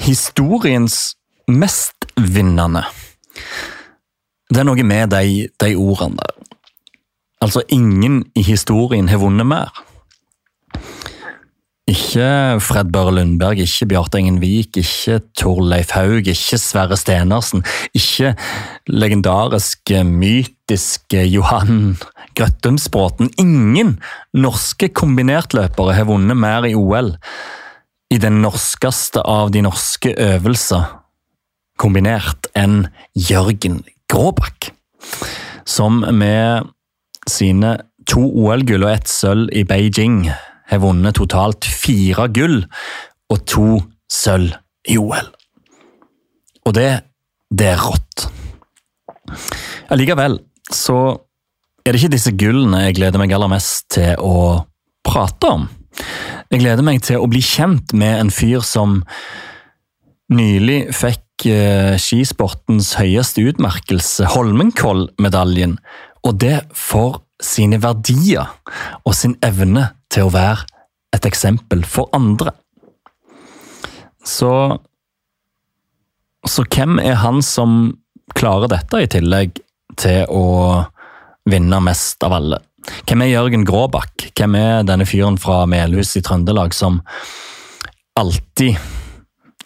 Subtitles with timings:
[0.00, 1.14] Historiens
[1.50, 2.84] mestvinnende.
[4.50, 6.36] Det er noe med de, de ordene der.
[7.40, 9.70] Altså, ingen i historien har vunnet mer.
[11.90, 17.64] Ikke Fred Børre Lundberg, ikke Bjarte Engen Vik, ikke Torleif Haug, ikke Sverre Stenersen,
[17.96, 18.34] ikke
[18.86, 21.96] legendariske, mytiske Johan
[22.38, 23.32] Grøttumsbråten.
[23.42, 23.96] Ingen
[24.34, 27.16] norske kombinertløpere har vunnet mer i OL
[28.10, 30.88] i den norskeste av de norske øvelser
[31.80, 34.72] kombinert enn Jørgen Gråbakk,
[35.64, 36.68] som med
[37.30, 37.76] sine
[38.10, 40.24] to OL-gull og ett sølv i Beijing
[40.70, 42.64] har vunnet totalt fire gull
[43.30, 43.68] og to
[44.10, 44.56] sølv
[44.90, 45.30] i OL.
[46.66, 46.90] Og det,
[47.50, 48.26] det er rått.
[49.90, 50.40] Allikevel
[50.74, 50.98] så
[51.84, 54.66] er det ikke disse gullene jeg gleder meg aller mest til å
[55.06, 55.68] prate om.
[56.50, 59.04] Jeg gleder meg til å bli kjent med en fyr som
[60.34, 65.76] nylig fikk eh, skisportens høyeste utmerkelse, Holmenkollmedaljen,
[66.26, 68.50] og det for sine verdier
[69.06, 70.66] og sin evne til å være
[71.14, 72.52] et eksempel for andre.
[74.26, 74.80] Så
[76.48, 78.00] Så hvem er han som
[78.34, 79.60] klarer dette, i tillegg
[80.00, 80.82] til å
[81.44, 82.58] vinne mest av alle?
[83.08, 84.30] Hvem er Jørgen Gråbakk?
[84.36, 87.00] Hvem er denne fyren fra Melhus i Trøndelag som
[88.18, 88.78] alltid,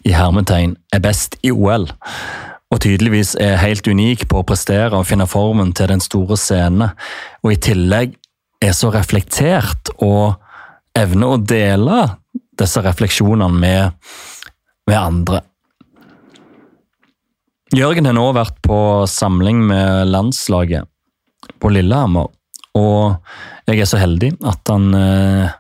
[0.05, 1.89] i hermetegn, er best i OL?
[2.75, 6.91] Og tydeligvis er helt unik på å prestere og finne formen til den store scene,
[7.45, 8.17] og i tillegg
[8.65, 10.35] er så reflektert og
[10.97, 12.05] evner å dele
[12.59, 14.15] disse refleksjonene med,
[14.89, 15.43] med andre.
[17.75, 18.79] Jørgen har nå vært på
[19.11, 20.87] samling med landslaget
[21.61, 22.29] på Lillehammer,
[22.75, 23.17] og
[23.69, 25.55] jeg er så heldig at han eh,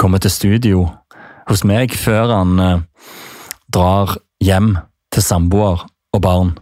[0.00, 0.84] kommer til studio
[1.48, 2.82] hos meg før han eh,
[3.72, 4.74] drar hjem
[5.14, 6.54] til samboer og barn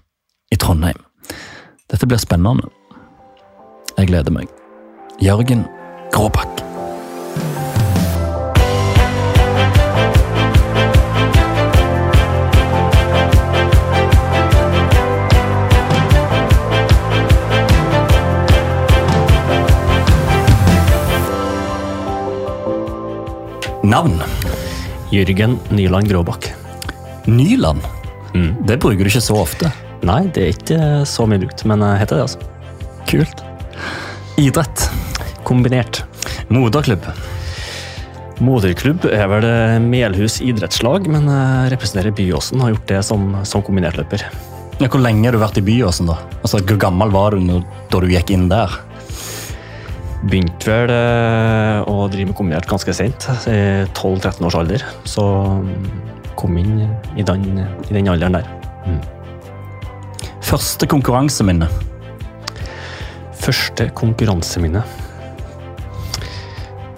[0.52, 1.00] i Trondheim.
[1.92, 2.68] Dette blir spennende.
[3.98, 4.48] Jeg gleder meg.
[5.20, 5.66] Jørgen
[6.12, 6.71] Gråbakk.
[23.92, 24.22] Navn?
[25.12, 26.46] Jørgen Nyland Gråbakk.
[27.28, 27.82] Nyland?
[28.32, 28.54] Mm.
[28.64, 29.68] Det bruker du ikke så ofte.
[30.00, 32.38] Nei, det er ikke så mye brukt, men jeg heter det, altså.
[33.10, 33.42] Kult.
[34.40, 34.86] Idrett?
[35.44, 36.00] Kombinert.
[36.48, 37.04] Moderklubb?
[38.40, 39.46] Moderklubb er vel
[39.84, 41.28] Melhus idrettslag, men
[41.74, 44.24] representerer Byåsen og har gjort det som, som kombinertløper.
[44.80, 46.16] Hvor lenge har du vært i Byåsen, da?
[46.40, 47.44] Altså, Hvor gammel var du
[47.92, 48.72] da du gikk inn der?
[50.22, 54.84] Begynte vel eh, å drive med kombinert ganske sent, i 12-13 års alder.
[55.08, 55.24] Så
[56.38, 56.84] kom inn
[57.18, 58.46] i den, i den alderen der.
[60.46, 61.66] Første konkurranseminne?
[63.42, 64.84] Første konkurranseminne.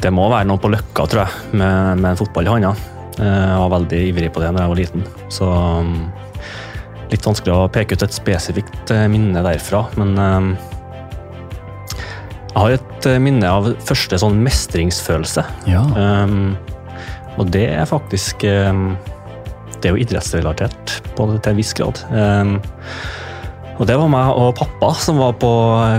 [0.05, 2.75] Det må være noe på Løkka, tror jeg, med, med en fotball i hånda.
[3.15, 5.49] Jeg var veldig ivrig på det da jeg var liten, så
[5.81, 5.93] um,
[7.13, 10.19] litt vanskelig å peke ut et spesifikt eh, minne derfra, men
[12.54, 15.42] jeg har et eh, minne av første sånn mestringsfølelse.
[15.66, 15.82] Ja.
[15.98, 16.54] Um,
[17.34, 18.92] og det er faktisk um,
[19.81, 21.98] Det er jo idrettsrelatert på, til en viss grad.
[22.15, 22.60] Um,
[23.75, 25.50] og det var meg og pappa som var på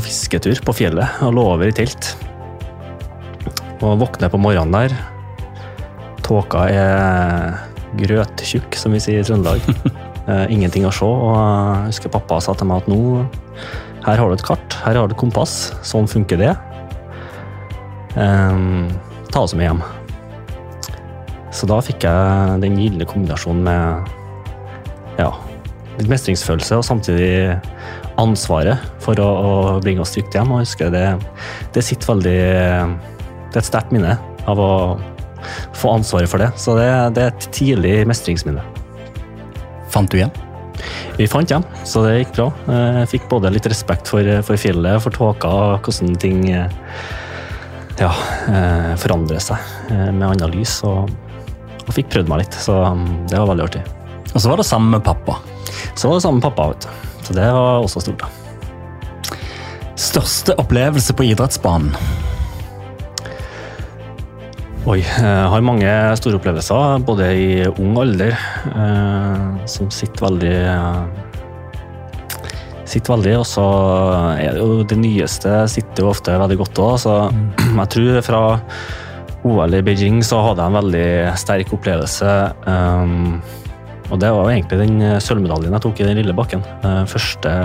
[0.05, 2.13] fisketur på fjellet og lå over i telt.
[3.83, 4.95] Og våkner på morgenen der.
[6.23, 7.59] Tåka er
[7.99, 9.63] grøttjukk, som vi sier i Trøndelag.
[10.25, 11.05] Eh, ingenting å se.
[11.05, 12.97] Og jeg husker pappa sa til meg at nå
[14.05, 15.73] her har du et kart, her har du et kompass.
[15.85, 16.53] Sånn funker det.
[18.16, 18.85] Um,
[19.33, 19.81] ta oss med hjem.
[21.55, 24.13] Så da fikk jeg den gylne kombinasjonen med
[25.17, 25.31] ja,
[25.97, 27.55] litt mestringsfølelse og samtidig
[28.21, 30.53] ansvaret for å, å bringe oss trygt hjem.
[30.53, 31.05] Og jeg husker det,
[31.75, 34.72] det sitter veldig Det er et sterkt minne av å
[35.77, 36.51] få ansvaret for det.
[36.61, 38.66] Så det, det er et tidlig mestringsminne.
[39.93, 40.45] Fant du hjem?
[41.17, 42.47] Vi fant hjem, så det gikk bra.
[42.99, 48.11] Jeg fikk både litt respekt for, for fjellet, for tåka, og hvordan ting ja,
[49.01, 50.77] forandrer seg med annet lys.
[50.87, 51.11] Og,
[51.85, 52.81] og fikk prøvd meg litt, så
[53.31, 53.83] det var veldig artig.
[54.33, 55.39] Og så var det sammen med pappa.
[55.95, 57.11] Så var det sammen med pappa, vet du.
[57.25, 58.25] Så det var også stort.
[58.25, 58.27] da.
[59.95, 61.95] Største opplevelse på idrettsbanen?
[64.85, 65.90] Oi, jeg har mange
[66.20, 67.47] store opplevelser, både i
[67.82, 68.35] ung alder,
[68.70, 70.59] eh, som sitter veldig
[72.85, 73.64] Sitter veldig, og så
[74.37, 76.99] er det jo det nyeste sitter jo ofte veldig godt òg.
[77.02, 77.16] Så
[77.66, 78.43] jeg tror fra
[79.41, 81.09] OL i Beijing så hadde jeg en veldig
[81.41, 82.32] sterk opplevelse
[82.70, 83.41] um,
[84.14, 86.61] og det var jo egentlig den sølvmedaljen jeg tok i den lille bakken.
[86.85, 87.58] Eh, første,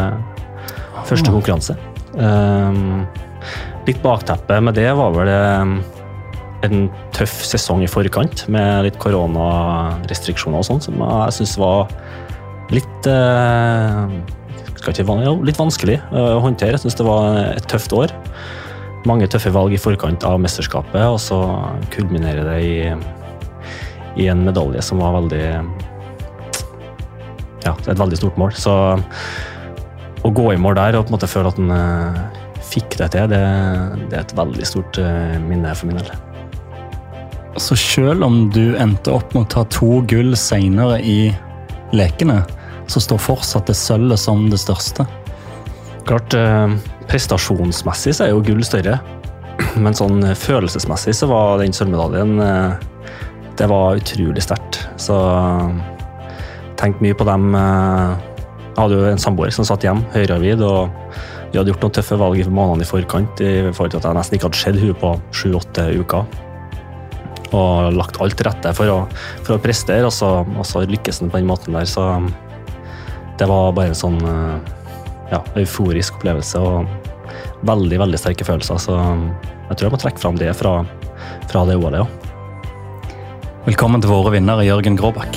[1.05, 1.76] første konkurranse.
[2.17, 3.05] Um,
[3.84, 5.81] litt bakteppe med det var vel um,
[6.66, 11.88] en tøff sesong i forkant, med litt koronarestriksjoner og sånn, som jeg syns var
[12.74, 14.10] litt uh,
[14.80, 16.76] ikke, ja, litt vanskelig å håndtere.
[16.76, 18.14] Jeg syns det var et tøft år.
[19.08, 21.40] Mange tøffe valg i forkant av mesterskapet, og så
[21.92, 22.74] kulminerer det i,
[24.24, 25.44] i en medalje som var veldig
[27.60, 28.56] Ja, et veldig stort mål.
[28.56, 28.72] Så
[30.20, 32.24] å gå i mål der og på en måte føle at en uh,
[32.70, 33.44] fikk det til, det,
[34.08, 35.00] det, er et veldig stort
[35.48, 36.30] minne for min del.
[37.58, 41.32] Så selv om du endte opp med å ta to gull seinere i
[41.97, 42.43] lekene,
[42.91, 45.06] så står fortsatt det sølvet som det største?
[46.06, 46.70] Klart, uh,
[47.11, 49.00] prestasjonsmessig så er jo gull større,
[49.82, 52.38] men sånn følelsesmessig så var den sølvmedaljen
[53.58, 54.79] Det var utrolig sterkt.
[54.96, 55.17] Så
[56.81, 57.50] tenk mye på dem
[58.81, 60.88] jeg hadde jo en samboer som satt hjemme, høygravid, og
[61.50, 64.17] vi hadde gjort noen tøffe valg i månedene i forkant i forhold til at jeg
[64.17, 66.50] nesten ikke hadde sett henne på sju-åtte uker.
[67.56, 68.99] Og lagt alt til rette for å,
[69.43, 71.88] for å prestere, og så, og så lykkes han på den måten der.
[71.88, 72.06] Så
[73.41, 74.20] det var bare en sånn
[75.31, 76.87] ja, euforisk opplevelse og
[77.67, 78.81] veldig, veldig sterke følelser.
[78.82, 80.81] Så jeg tror jeg må trekke fram det fra,
[81.50, 82.19] fra det OL-et òg.
[83.67, 85.37] Velkommen til våre vinnere, Jørgen Gråbakk.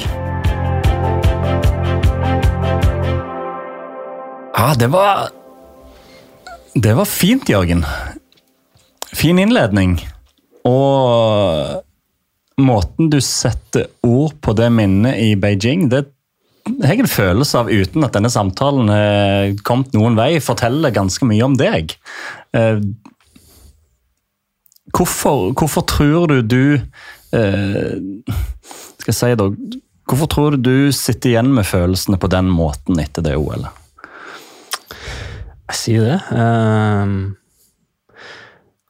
[4.53, 5.29] Ja, det var
[6.73, 7.83] Det var fint, Jørgen.
[9.13, 9.99] Fin innledning.
[10.65, 11.83] Og
[12.61, 16.05] måten du setter ord på det minnet i Beijing, det
[16.83, 21.27] har jeg en følelse av, uten at denne samtalen har kommet noen vei, forteller ganske
[21.27, 21.95] mye om deg.
[22.55, 22.79] Eh,
[24.95, 26.65] hvorfor, hvorfor tror du du
[27.35, 27.95] eh,
[29.01, 29.47] Skal jeg si da
[30.03, 33.71] Hvorfor tror du du sitter igjen med følelsene på den måten etter det OL-et?
[35.71, 36.17] Jeg sier det.
[36.35, 37.31] Uh,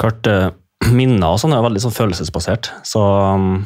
[0.01, 0.50] klart, uh,
[0.91, 2.71] minner og sånn er veldig sånn følelsesbasert.
[2.88, 3.63] Så um,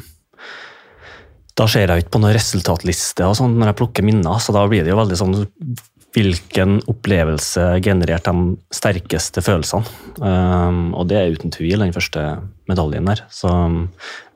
[1.58, 4.66] da ser jeg ikke på noen resultatliste og sånn når jeg plukker minner, så da
[4.70, 5.38] blir det jo veldig sånn
[6.16, 9.84] Hvilken opplevelse genererte de sterkeste følelsene?
[10.16, 12.22] Um, og det er uten tvil den første
[12.66, 13.20] medaljen der.
[13.30, 13.82] Så um,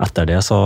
[0.04, 0.58] etter det så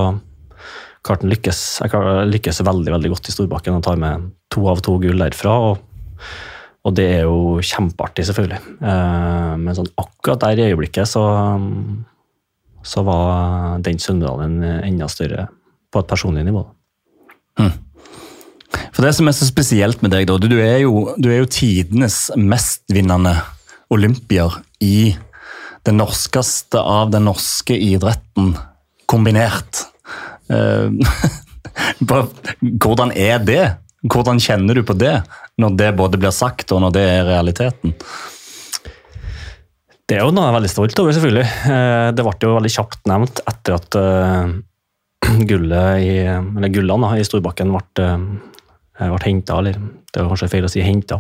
[1.07, 1.61] karten lykkes.
[1.87, 5.55] Jeg lykkes veldig veldig godt i Storbakken og tar med to av to gull derfra.
[5.71, 6.27] og
[6.87, 8.61] og det er jo kjempeartig, selvfølgelig.
[8.79, 11.25] Eh, men sånn akkurat der i øyeblikket så,
[12.87, 15.49] så var den sølvmedaljen enda større
[15.91, 16.63] på et personlig nivå.
[17.59, 17.75] Mm.
[18.95, 21.51] For det som er så spesielt med deg, da, du er jo, du er jo
[21.51, 23.35] tidenes mestvinnende
[23.93, 25.17] olympier i
[25.87, 28.55] det norskeste av den norske idretten
[29.11, 29.85] kombinert.
[30.51, 30.91] Eh,
[32.83, 33.65] hvordan er det?
[34.07, 35.19] Hvordan kjenner du på det,
[35.61, 37.95] når det både blir sagt og når det er realiteten?
[40.07, 41.47] Det er jo noe jeg er veldig stolt over, selvfølgelig.
[41.73, 44.53] Eh, det ble jo veldig kjapt nevnt etter at uh,
[45.51, 50.69] gullet i, eller gullene i Storbakken ble, uh, ble henta, eller det er kanskje feil
[50.69, 51.19] å si henta.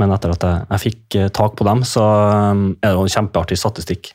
[0.00, 3.60] men etter at jeg, jeg, fikk tak på dem, så er det jo en kjempeartig
[3.60, 4.14] statistikk.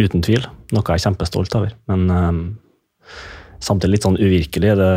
[0.00, 0.48] Uten tvil.
[0.72, 1.76] Noe jeg er kjempestolt over.
[1.92, 2.56] Men
[3.62, 4.72] samtidig litt sånn uvirkelig.
[4.80, 4.88] Det,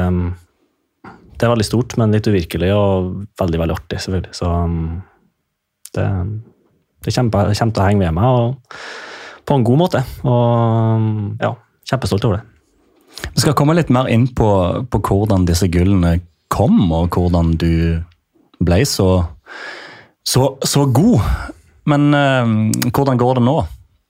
[1.38, 4.34] det er veldig stort, men litt uvirkelig og veldig veldig artig, selvfølgelig.
[4.40, 4.98] Så um,
[5.94, 6.06] det,
[7.06, 8.80] det kommer, kommer, til å henge ved meg og,
[9.48, 10.04] på en god måte.
[10.26, 11.12] Og um,
[11.42, 11.54] ja,
[11.90, 13.28] kjempestolt over det.
[13.34, 14.50] Vi skal komme litt mer inn på,
[14.90, 16.18] på hvordan disse gullene
[16.54, 17.72] kom, og hvordan du
[18.64, 19.12] ble så,
[20.26, 21.22] så, så god.
[21.88, 23.58] Men uh, hvordan går det nå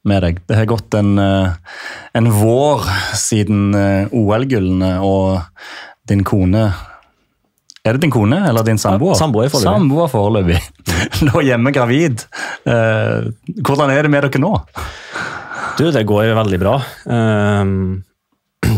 [0.08, 0.44] med deg?
[0.48, 1.82] Det har gått en, uh,
[2.16, 2.88] en vår
[3.20, 5.44] siden uh, OL-gullene, og
[6.08, 6.70] din kone
[7.88, 9.16] er det din kone eller din samboer?
[9.16, 9.80] Ja, samboer foreløpig.
[9.80, 10.60] Samboer foreløpig.
[11.30, 12.28] Nå hjemme gravid.
[12.68, 14.54] Eh, hvordan er det med dere nå?
[15.78, 16.78] Du, det går veldig bra.
[17.08, 17.74] Eh,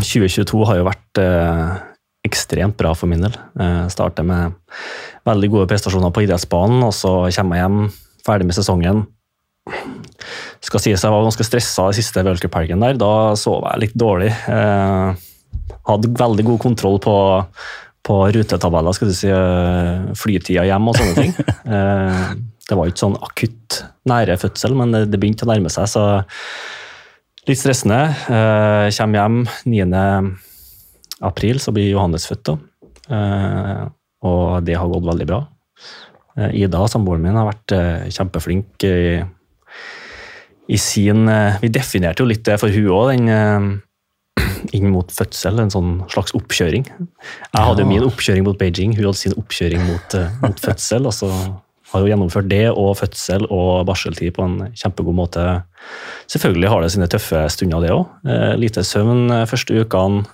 [0.00, 1.78] 2022 har jo vært eh,
[2.26, 3.36] ekstremt bra for min del.
[3.58, 4.56] Uh, starter med
[5.28, 7.80] veldig gode prestasjoner på idrettsbanen, og så kommer jeg hjem
[8.26, 9.02] ferdig med sesongen.
[10.60, 12.98] Skal sies jeg var ganske stressa den siste World Cup-helgen der.
[13.00, 14.30] Da sov jeg litt dårlig.
[14.52, 15.28] Eh,
[15.88, 17.14] hadde veldig god kontroll på
[18.10, 21.34] på rutetabeller, skal du si, eh, flytida hjem og sånne ting.
[21.70, 22.30] Eh,
[22.66, 23.76] det var ikke sånn akutt
[24.10, 26.02] nære fødsel, men det, begynte å nærme seg, så
[27.46, 27.98] litt stressende.
[28.26, 29.36] Eh, kommer hjem
[29.70, 30.00] 9.
[31.28, 32.56] april, så blir Johannes født, da.
[34.26, 35.40] Og det har gått veldig bra.
[36.50, 37.76] Ida, samboeren min, har vært
[38.16, 39.20] kjempeflink i,
[40.70, 41.30] i sin
[41.62, 43.78] Vi definerte jo litt det for hun òg, den
[44.76, 46.86] inn mot fødsel, en sånn slags oppkjøring.
[46.86, 51.06] Jeg hadde jo min oppkjøring mot Beijing, hun hadde sin oppkjøring mot, eh, mot fødsel.
[51.06, 51.30] og så
[51.90, 55.46] har hun gjennomført det og fødsel og barseltid på en kjempegod måte.
[56.30, 58.06] Selvfølgelig har det sine tøffe stunder, det òg.
[58.26, 60.24] Eh, lite søvn eh, første ukene.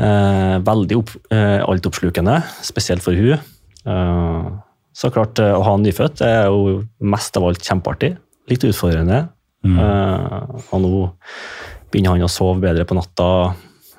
[0.00, 3.38] Eh, veldig opp, eh, altoppslukende, spesielt for hun.
[3.86, 4.50] Eh,
[4.96, 8.16] så klart, eh, å ha en nyfødt er jo mest av alt kjempeartig.
[8.50, 9.28] Litt utfordrende.
[9.60, 10.40] Eh,
[10.72, 11.12] og nå
[11.90, 13.28] begynner han å sove bedre på natta.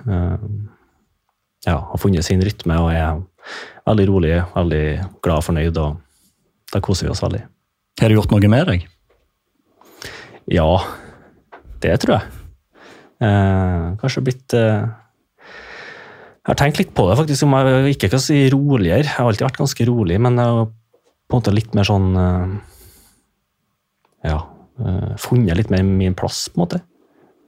[0.07, 0.45] Eh,
[1.67, 3.19] ja, har funnet sin rytme og er
[3.87, 4.83] veldig rolig, veldig
[5.21, 5.77] glad og fornøyd.
[5.77, 5.99] og
[6.73, 7.43] Da koser vi oss veldig.
[8.01, 8.87] Har du gjort noe med deg?
[10.51, 10.67] Ja,
[11.83, 12.31] det tror jeg.
[13.21, 14.81] Eh, kanskje blitt eh,
[16.41, 17.43] Jeg har tenkt litt på det, faktisk.
[17.45, 19.03] om jeg Ikke kan si roligere.
[19.05, 22.09] Jeg har alltid vært ganske rolig, men jeg har på en måte litt mer sånn
[22.17, 22.55] eh,
[24.31, 24.39] Ja.
[24.81, 26.81] eh, funnet litt mer min plass, på en måte.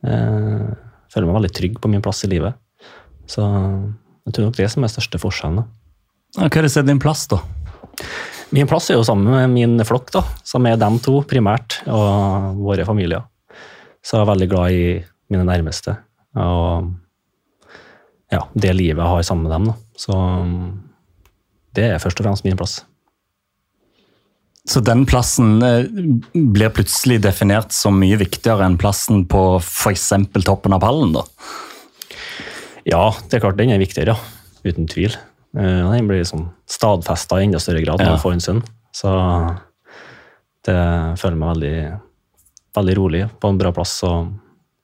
[0.03, 0.67] Eh,
[1.13, 2.57] føler meg veldig trygg på min plass i livet.
[3.29, 5.65] Så jeg tror nok det som er største forskjellen.
[6.37, 7.39] Hva er det som er din plass, da?
[8.53, 12.59] Min plass er jo sammen med min flokk, da, som er dem to primært, og
[12.61, 13.25] våre familier.
[14.03, 14.85] Så jeg er veldig glad i
[15.33, 15.95] mine nærmeste.
[16.37, 16.91] Og
[18.33, 19.69] ja, det livet jeg har sammen med dem.
[19.71, 19.75] Da.
[19.97, 20.17] Så
[21.77, 22.81] det er først og fremst min plass.
[24.69, 25.83] Så den plassen eh,
[26.33, 30.05] blir plutselig definert som mye viktigere enn plassen på f.eks.
[30.45, 31.25] toppen av pallen, da?
[32.87, 34.63] Ja, det er klart den er viktigere, ja.
[34.63, 35.11] Uten tvil.
[35.57, 38.15] Eh, Den blir liksom stadfesta i enda større grad når Ja.
[38.15, 38.63] man får en sønn.
[38.95, 39.11] Så
[40.63, 40.77] det
[41.19, 41.99] føler meg veldig,
[42.79, 43.97] veldig rolig på en bra plass.
[44.07, 44.31] Og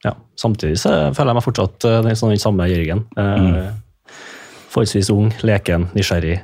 [0.03, 3.05] ja, samtidig så føler jeg meg fortsatt eh, den, sånn, den samme Jørgen.
[3.15, 3.79] Mm.
[4.69, 6.41] Forholdsvis ung, leken, nysgjerrig.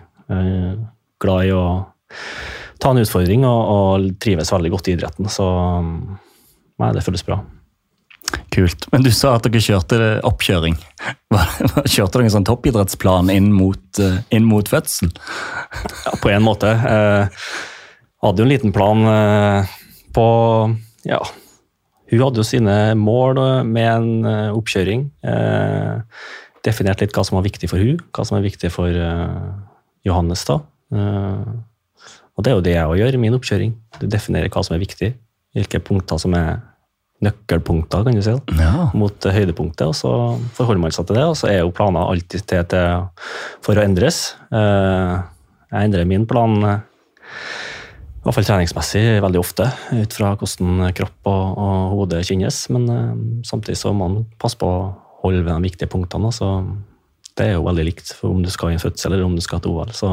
[1.21, 1.65] Glad i å
[2.81, 5.29] ta en utfordring og, og trives veldig godt i idretten.
[5.31, 5.45] Så
[5.83, 7.41] nei, det føles bra.
[8.55, 8.87] Kult.
[8.93, 10.77] Men du sa at dere kjørte oppkjøring.
[11.93, 15.11] Kjørte dere en sånn toppidrettsplan inn mot, eh, inn mot fødsel?
[16.07, 16.71] Ja, på en måte.
[16.73, 17.47] Eh,
[18.25, 19.75] hadde jo en liten plan eh,
[20.15, 20.27] på
[21.05, 21.19] Ja,
[22.11, 25.07] hun hadde jo sine mål eh, med en eh, oppkjøring.
[25.25, 26.25] Eh,
[26.65, 28.89] definert litt hva som var viktig for hun, hva som er viktig for
[30.05, 30.45] Johannes.
[30.47, 30.55] da.
[32.35, 33.75] Og det er jo det jeg gjør i min oppkjøring.
[34.01, 35.13] Du definerer hva som er viktig.
[35.55, 36.57] Hvilke punkter som er
[37.23, 38.33] nøkkelpunkter, kan du si.
[38.59, 38.89] Ja.
[38.93, 40.09] mot høydepunktet, og så
[40.57, 41.23] forholder man seg til det.
[41.31, 43.07] Og så er jo planer alltid til, til
[43.65, 44.33] for å endres.
[44.51, 45.15] Eh,
[45.75, 46.83] Jeg endrer min plan, eh,
[48.19, 49.65] i hvert fall treningsmessig, veldig ofte,
[49.95, 52.59] ut fra hvordan kropp og, og hode kjennes.
[52.75, 53.15] Men eh,
[53.47, 54.85] samtidig så må man passe på å
[55.23, 56.31] holde ved de viktige punktene.
[56.35, 56.51] Så
[57.35, 59.43] det er jo veldig likt for om du skal i en fødsel eller om du
[59.43, 59.95] skal til OL.
[59.95, 60.11] Så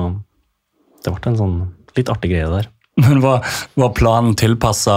[1.03, 1.57] det ble en sånn
[1.99, 2.69] litt artig greie der.
[3.01, 3.45] Men var,
[3.81, 4.95] var planen tilpassa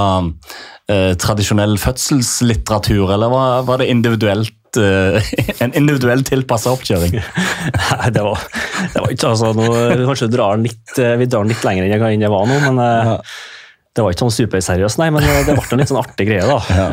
[0.91, 5.29] eh, tradisjonell fødselslitteratur, eller var, var det individuelt eh,
[5.63, 7.15] en individuell tilpassa oppkjøring?
[8.01, 8.41] Nei, det var,
[8.93, 9.67] det var ikke altså, nå,
[10.09, 12.59] Kanskje drar litt, eh, vi drar den litt lenger enn jeg- enn jeg var nå,
[12.67, 13.17] men eh, Ja.
[13.95, 16.43] det var ikke sånn superseriøst, nei, men det ble en litt sånn artig greie.
[16.51, 16.59] da.
[16.81, 16.89] Ja.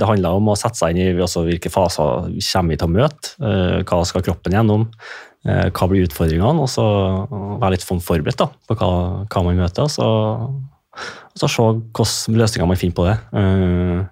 [0.00, 2.88] Det handla om å sette seg inn i altså, hvilke faser vi kommer vi til
[2.88, 4.88] å møte, hva skal kroppen gjennom,
[5.44, 6.84] hva blir utfordringene, og så
[7.58, 8.90] være litt sånn forberedt da, på hva,
[9.26, 10.06] hva man møter, så,
[10.46, 12.06] og så se hvilke
[12.38, 13.16] løsninger man finner på det.
[13.40, 14.02] Eh,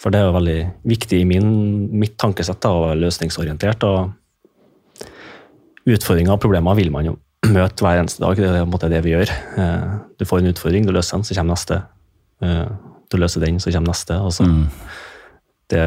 [0.00, 1.50] For det er jo veldig viktig i min,
[2.00, 3.84] mitt tankesett da, å være løsningsorientert.
[3.84, 4.14] og
[5.90, 7.14] Utfordringer og problemer vil man jo
[7.56, 8.36] møte hver eneste dag.
[8.36, 9.30] Det er på en måte det vi gjør.
[9.60, 9.90] Eh,
[10.20, 11.82] Du får en utfordring, du løser den, så kommer neste.
[12.44, 12.66] Eh,
[13.10, 14.18] Du løser den, så kommer neste.
[14.20, 14.66] og så Mm.
[15.70, 15.86] Det,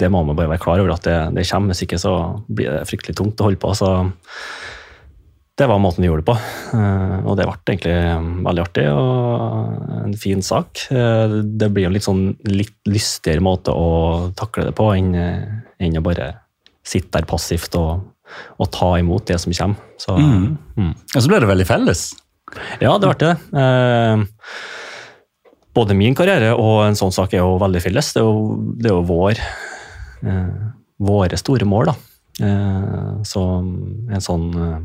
[0.00, 2.14] det må man bare være klar over at det, det kommer, hvis ikke så
[2.48, 3.72] blir det fryktelig tungt å holde på.
[3.78, 3.90] så
[5.60, 6.36] det var måten vi gjorde det på,
[6.72, 7.96] Eh, og det ble egentlig
[8.46, 10.86] veldig artig og en fin sak.
[10.94, 15.98] Eh, Det blir jo litt sånn litt lystigere måte å takle det på enn enn
[15.98, 16.30] å bare
[16.86, 18.06] sitte der passivt og,
[18.56, 19.76] og ta imot det som kommer.
[20.00, 20.56] Så, Mm.
[20.78, 20.94] mm.
[21.16, 22.06] Og så ble det veldig felles.
[22.80, 23.36] Ja, det ble det.
[25.80, 28.12] Både min karriere og en sånn sak er jo veldig felles.
[28.12, 29.40] Det er jo, det er jo vår,
[30.28, 30.60] eh,
[31.00, 31.94] våre store mål, da.
[32.46, 34.80] Eh, så en sånn eh,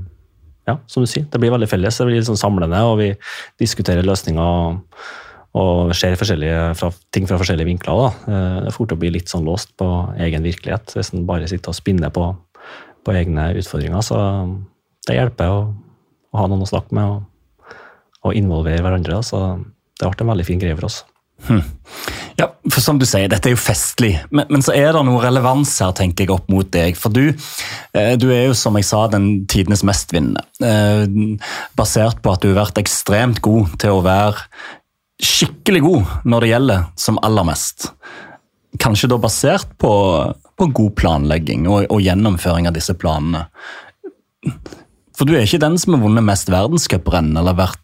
[0.66, 2.00] Ja, som du sier, det blir veldig felles.
[2.00, 3.12] Det blir litt sånn samlende, og vi
[3.62, 4.80] diskuterer løsninger og,
[5.62, 8.00] og ser fra, ting fra forskjellige vinkler.
[8.02, 8.32] Da.
[8.34, 9.90] Eh, det er fort å bli litt sånn låst på
[10.26, 12.32] egen virkelighet hvis en bare sitter og spinner på,
[13.06, 14.02] på egne utfordringer.
[14.02, 14.18] Så
[15.06, 15.62] det hjelper å,
[16.34, 17.14] å ha noen å snakke med.
[17.14, 17.24] og
[18.26, 19.22] og involvere hverandre.
[19.26, 19.40] Så
[20.00, 21.04] det ble en veldig fin greie for oss.
[22.36, 25.22] Ja, for som du sier, dette er jo festlig, men, men så er det noe
[25.24, 26.98] relevans her, tenker jeg, opp mot deg.
[27.00, 27.30] For du,
[27.96, 30.44] eh, du er jo, som jeg sa, den tidenes mestvinnende.
[30.60, 31.06] Eh,
[31.80, 34.44] basert på at du har vært ekstremt god til å være
[35.24, 37.90] skikkelig god når det gjelder som aller mest.
[38.84, 39.94] Kanskje da basert på,
[40.60, 43.46] på god planlegging og, og gjennomføring av disse planene.
[45.16, 47.80] For du er ikke den som har vunnet mest verdenscuprenn eller vært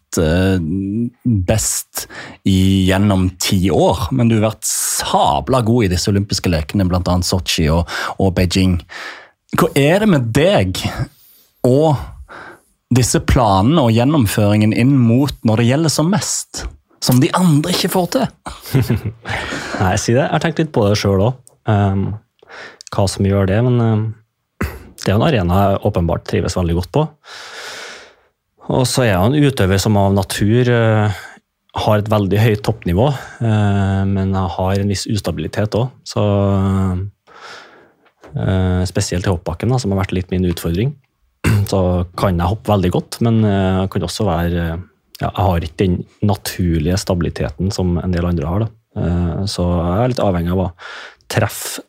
[1.22, 2.06] best
[2.44, 7.16] i, gjennom ti år, men du har vært sabla god i disse olympiske lekene, bl.a.
[7.24, 8.78] Sotsji og, og, Beijing.
[9.58, 10.80] Hva er det med deg
[11.68, 11.96] og
[12.92, 16.64] disse planene og gjennomføringen inn mot når det gjelder som mest,
[17.02, 18.26] som de andre ikke får til?
[19.82, 20.24] Nei, si det.
[20.24, 21.38] Jeg har tenkt litt på det sjøl òg,
[21.68, 22.10] um,
[22.92, 23.62] hva som gjør det.
[23.68, 23.80] men...
[23.86, 24.10] Um
[25.02, 27.06] det er en arena jeg åpenbart trives veldig godt på.
[28.72, 31.12] Og så er en utøver som av natur uh,
[31.82, 33.08] har et veldig høyt toppnivå,
[33.44, 35.90] uh, men har en viss ustabilitet òg.
[36.08, 36.22] Så
[38.32, 40.94] uh, Spesielt i hoppbakken, som har vært litt min utfordring.
[41.70, 41.78] Så
[42.16, 44.62] kan jeg hoppe veldig godt, men jeg kan også være
[45.20, 48.64] ja, Jeg har ikke den naturlige stabiliteten som en del andre har.
[48.64, 48.68] Da.
[49.52, 50.70] Så jeg er litt avhengig av å
[51.30, 51.84] treffe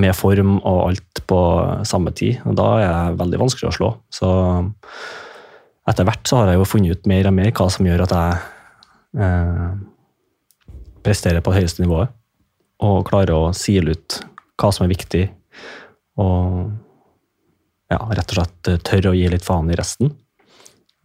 [0.00, 1.40] med form og alt på
[1.88, 2.40] samme tid.
[2.48, 3.92] og Da er jeg veldig vanskelig å slå.
[4.08, 4.32] Så
[5.90, 8.14] etter hvert så har jeg jo funnet ut mer og mer hva som gjør at
[8.16, 8.38] jeg
[9.22, 9.68] eh,
[11.06, 12.12] presterer på det høyeste nivået.
[12.86, 14.20] Og klarer å sile ut
[14.60, 15.22] hva som er viktig,
[16.20, 16.72] og
[17.92, 20.10] ja, rett og slett tørre å gi litt faen i resten.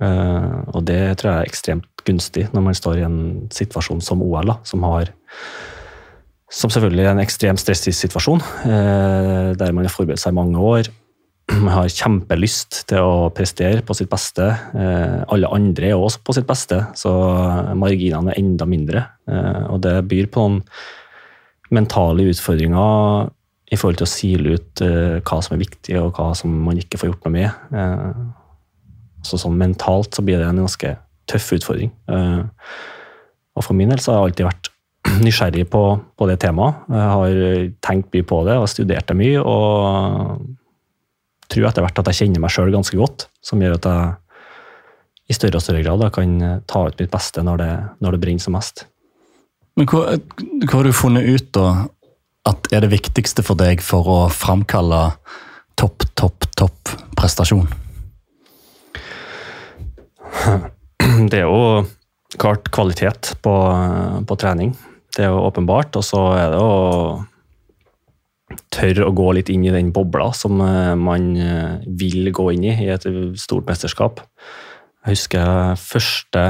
[0.01, 3.19] Eh, og det tror jeg er ekstremt gunstig når man står i en
[3.53, 5.13] situasjon som OL, da, som har
[6.51, 10.89] som selvfølgelig er en ekstremt stressituasjon, eh, der man har forberedt seg mange år.
[11.75, 14.47] Har kjempelyst til å prestere på sitt beste.
[14.77, 17.11] Eh, alle andre er også på sitt beste, så
[17.77, 19.03] marginene er enda mindre.
[19.27, 20.61] Eh, og det byr på noen
[21.71, 23.29] mentale utfordringer
[23.71, 26.99] i forhold til å sile ut hva som er viktig, og hva som man ikke
[26.99, 28.25] får gjort noe med.
[29.23, 30.91] Så sånn mentalt så blir det en ganske
[31.31, 31.93] tøff utfordring.
[32.11, 34.71] Og for min del så har jeg alltid vært
[35.23, 35.85] nysgjerrig på,
[36.19, 36.83] på, det temaet.
[36.91, 39.39] Jeg har tenkt mye på det og studert det mye.
[39.39, 40.43] Og
[41.51, 44.15] tror etter hvert at jeg kjenner meg sjøl ganske godt, som gjør at jeg
[45.31, 47.71] i større og større grad kan ta ut mitt beste når det,
[48.03, 48.85] når det brenner som mest.
[49.79, 51.67] Men hva, hva, har du funnet ut da,
[52.49, 55.01] at er det viktigste for deg for å framkalle
[55.79, 57.69] topp, topp, topp prestasjon?
[61.31, 61.83] Det er jo
[62.39, 63.53] klart kvalitet på,
[64.27, 64.71] på trening.
[65.11, 65.95] Det er jo åpenbart.
[65.99, 67.19] Og så er det å
[68.71, 72.67] tørre å gå litt inn i den bobla som eh, man eh, vil gå inn
[72.69, 73.07] i i et
[73.39, 74.23] stort mesterskap.
[75.05, 76.45] Jeg husker første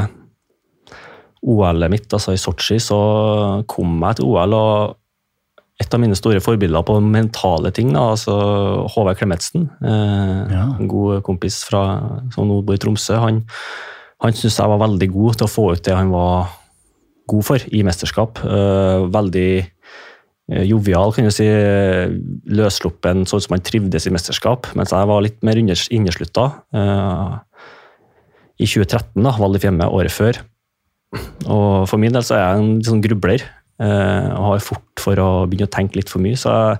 [1.42, 2.98] OL-et mitt, altså i Sotsji, så
[3.70, 4.58] kom jeg til OL.
[4.58, 4.98] og
[5.82, 8.36] et av mine store forbilder på mentale ting, da, altså
[8.94, 10.68] Håvard Klemetsen, eh, ja.
[10.78, 11.82] en god kompis fra,
[12.36, 13.42] som nå bor i Tromsø, han,
[14.22, 16.52] han syntes jeg var veldig god til å få ut det han var
[17.32, 18.44] god for i mesterskap.
[18.46, 19.52] Eh, veldig
[20.68, 21.48] jovial, kan du si.
[22.52, 24.70] Løssluppen, sånn som han trivdes i mesterskap.
[24.78, 26.48] Mens jeg var litt mer inneslutta.
[26.76, 27.66] Eh,
[28.62, 30.42] I 2013 da, valgte jeg hjemme året før.
[31.48, 33.44] Og for min del så er jeg en sånn grubler.
[33.82, 36.38] Og har fort for å begynne å tenke litt for mye.
[36.38, 36.78] Så jeg,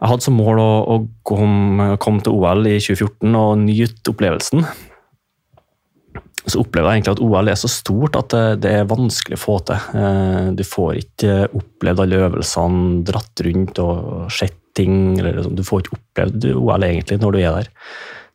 [0.00, 4.66] jeg hadde som mål å, å komme, komme til OL i 2014 og nyte opplevelsen
[6.46, 9.56] så opplever jeg egentlig at OL er så stort at det er vanskelig å få
[9.66, 9.86] til.
[9.98, 15.16] Eh, du får ikke opplevd alle øvelsene, dratt rundt og sett ting.
[15.18, 15.56] Liksom.
[15.58, 17.72] Du får ikke opplevd OL egentlig når du er der.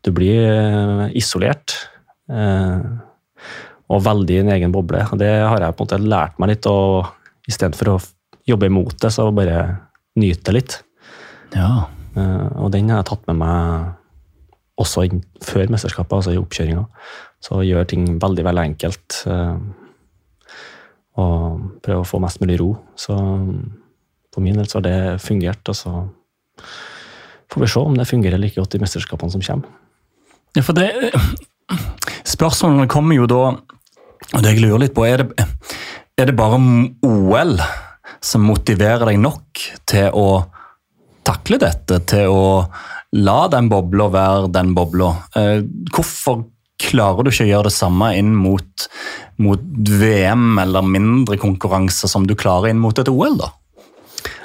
[0.04, 1.78] Du blir eh, isolert.
[2.28, 2.84] Eh,
[3.92, 5.06] og veldig i en egen boble.
[5.20, 6.68] Det har jeg på en måte lært meg litt.
[6.68, 7.98] og Istedenfor å
[8.48, 9.64] jobbe imot det, så bare
[10.20, 10.78] nyte det litt.
[11.56, 11.88] Ja.
[12.60, 14.01] Og den har jeg tatt med meg
[14.82, 15.06] også
[15.46, 16.86] før mesterskapet, altså i oppkjøringa.
[17.42, 19.22] Så gjør ting veldig, veldig enkelt.
[19.30, 19.56] Eh,
[21.22, 22.74] og prøve å få mest mulig ro.
[23.00, 23.16] Så
[24.32, 25.64] for min del så har det fungert.
[25.72, 25.94] Og så
[27.52, 29.80] får vi se om det fungerer like godt i mesterskapene som kommer.
[30.56, 30.92] Ja, for det
[32.28, 35.46] Spørsmålene kommer jo da, og det jeg lurer litt på, er det,
[36.20, 36.60] er det bare
[37.08, 37.56] OL
[38.22, 40.26] som motiverer deg nok til å
[41.28, 42.44] takle dette, til å
[43.18, 45.14] la den bobla være den bobla?
[45.36, 45.62] Eh,
[45.94, 46.46] hvorfor
[46.82, 48.88] klarer du ikke å gjøre det samme inn mot,
[49.42, 53.38] mot VM eller mindre konkurranser som du klarer inn mot et OL?
[53.42, 53.52] da?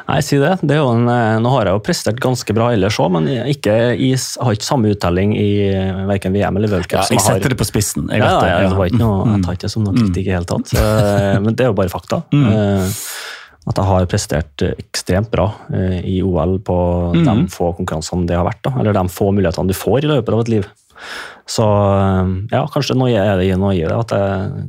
[0.07, 0.53] Nei, si det.
[0.63, 4.13] det en, eh, nå har jeg jo prestert ganske bra ellers òg, men ikke i,
[4.15, 5.49] har ikke samme uttelling i
[6.07, 7.01] verken VM eller World Cup.
[7.01, 8.07] Ja, jeg setter det på spissen.
[8.13, 8.71] Jeg, ja, det, ja.
[8.71, 10.77] det noe, jeg tar ikke det som noe kritikk i det hele tatt.
[10.87, 12.21] Eh, men det er jo bare fakta.
[12.35, 12.47] Mm.
[13.67, 15.49] Eh, at jeg har prestert ekstremt bra
[16.07, 16.79] i OL på
[17.17, 17.25] mm.
[17.27, 18.63] de få konkurransene det har vært.
[18.63, 18.77] Da.
[18.79, 20.69] Eller de få mulighetene du får i løpet av et liv.
[21.51, 21.67] Så
[22.53, 24.69] ja, kanskje noe er det noe i det, at jeg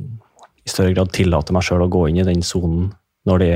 [0.68, 2.90] i større grad tillater meg sjøl å gå inn i den sonen
[3.28, 3.54] når det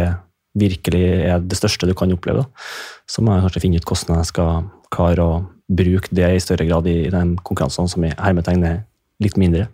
[0.59, 2.64] virkelig er det største du kan oppleve, da,
[3.09, 5.37] så må jeg kanskje finne ut hvordan jeg skal klare å
[5.72, 8.83] bruke det i større grad i de konkurransene som i hermetegn er
[9.22, 9.68] litt mindre.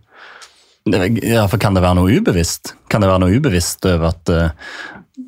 [0.88, 2.72] Ja, for Kan det være noe ubevisst?
[2.88, 4.70] Kan det være noe ubevisst over at uh,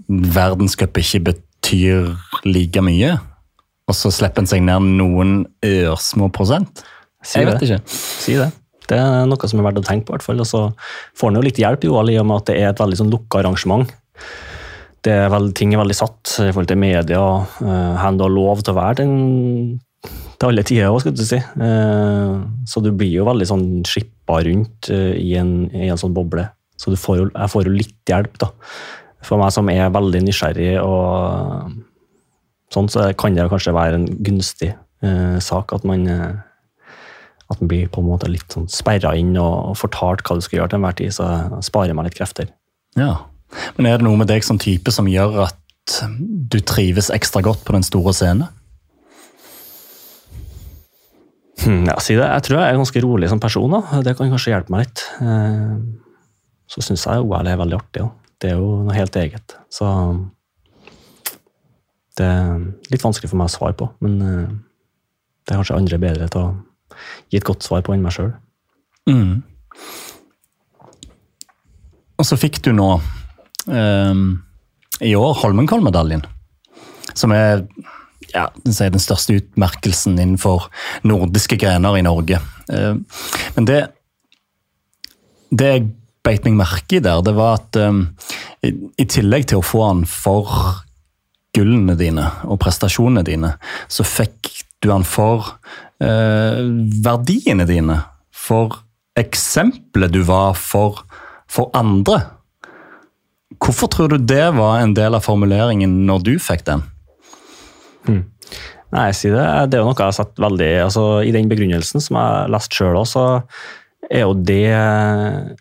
[0.09, 2.15] verdenscup ikke betyr
[2.47, 3.17] like mye?
[3.91, 6.85] Og så slipper en seg ned noen ørsmå prosent?
[7.27, 7.69] Si jeg vet det.
[7.69, 7.99] ikke.
[8.23, 8.51] Si det.
[8.91, 10.15] Det er noe som er verdt å tenke på.
[10.15, 10.41] hvert fall.
[10.43, 10.63] Og så
[11.19, 13.13] får en jo litt hjelp Joal, i og med at det er et veldig sånn
[13.13, 13.91] lukka arrangement.
[15.05, 17.21] Det er veld, ting er veldig satt i forhold til media.
[17.63, 19.15] Uh, du har lov til å være den
[20.41, 21.39] til alle tider òg, skal du si.
[21.61, 26.17] Uh, så du blir jo veldig sånn skippa rundt uh, i, en, i, en, sånn
[26.17, 26.47] boble.
[26.81, 28.51] Så får jo, jeg får jo litt hjelp, da.
[29.27, 31.75] For meg som er veldig nysgjerrig og
[32.73, 34.73] sånn, så kan det kanskje være en gunstig
[35.05, 36.07] uh, sak at man
[37.51, 40.61] at man blir på en måte litt sånn sperra inn og fortalt hva du skal
[40.61, 41.27] gjøre til enhver tid, så
[41.67, 42.53] sparer meg litt krefter.
[42.99, 43.27] Ja,
[43.77, 45.59] Men er det noe med deg som type som gjør at
[46.53, 48.47] du trives ekstra godt på den store scenen?
[51.61, 52.25] Hmm, ja, si det.
[52.25, 53.75] Jeg tror jeg er ganske rolig som person.
[53.75, 54.01] Da.
[54.07, 55.03] Det kan kanskje hjelpe meg litt.
[55.21, 55.75] Eh,
[56.71, 58.05] så syns jeg OL er veldig artig.
[58.07, 58.09] Da.
[58.41, 59.57] Det er jo noe helt eget.
[59.73, 59.87] Så
[62.19, 62.61] det er
[62.93, 64.51] litt vanskelig for meg å svare på, men eh,
[65.45, 66.51] det er kanskje andre bedre til å
[67.33, 68.33] gi et godt svar på enn meg sjøl.
[69.09, 69.41] Mm.
[72.21, 72.89] Og så fikk du nå
[73.71, 74.25] um,
[75.01, 76.27] i år Holmenkollmedaljen,
[77.17, 77.65] som er
[78.35, 80.69] ja, den største utmerkelsen innenfor
[81.09, 82.43] nordiske grener i Norge.
[82.69, 83.01] Uh,
[83.57, 83.81] men det,
[85.51, 85.89] det jeg
[86.27, 88.05] beit meg merke i der, det var at um,
[88.67, 90.51] i, i, tillegg til å få han for
[91.57, 93.55] gullene dine og prestasjonene dine,
[93.91, 94.53] så fikk
[94.85, 95.57] du han for
[96.05, 96.61] uh,
[97.05, 98.01] verdiene dine.
[98.31, 98.79] For
[99.19, 101.03] eksempelet du var for,
[101.51, 102.23] for andre.
[103.61, 106.85] Hvorfor tror du det var en del av formuleringen når du fikk den?
[108.07, 108.23] Hmm.
[108.91, 109.43] Nei, si det.
[109.71, 112.51] Det er jo noe jeg har sett veldig altså, I den begrunnelsen som jeg har
[112.51, 113.27] lest sjøl òg, så
[114.11, 114.67] er jo det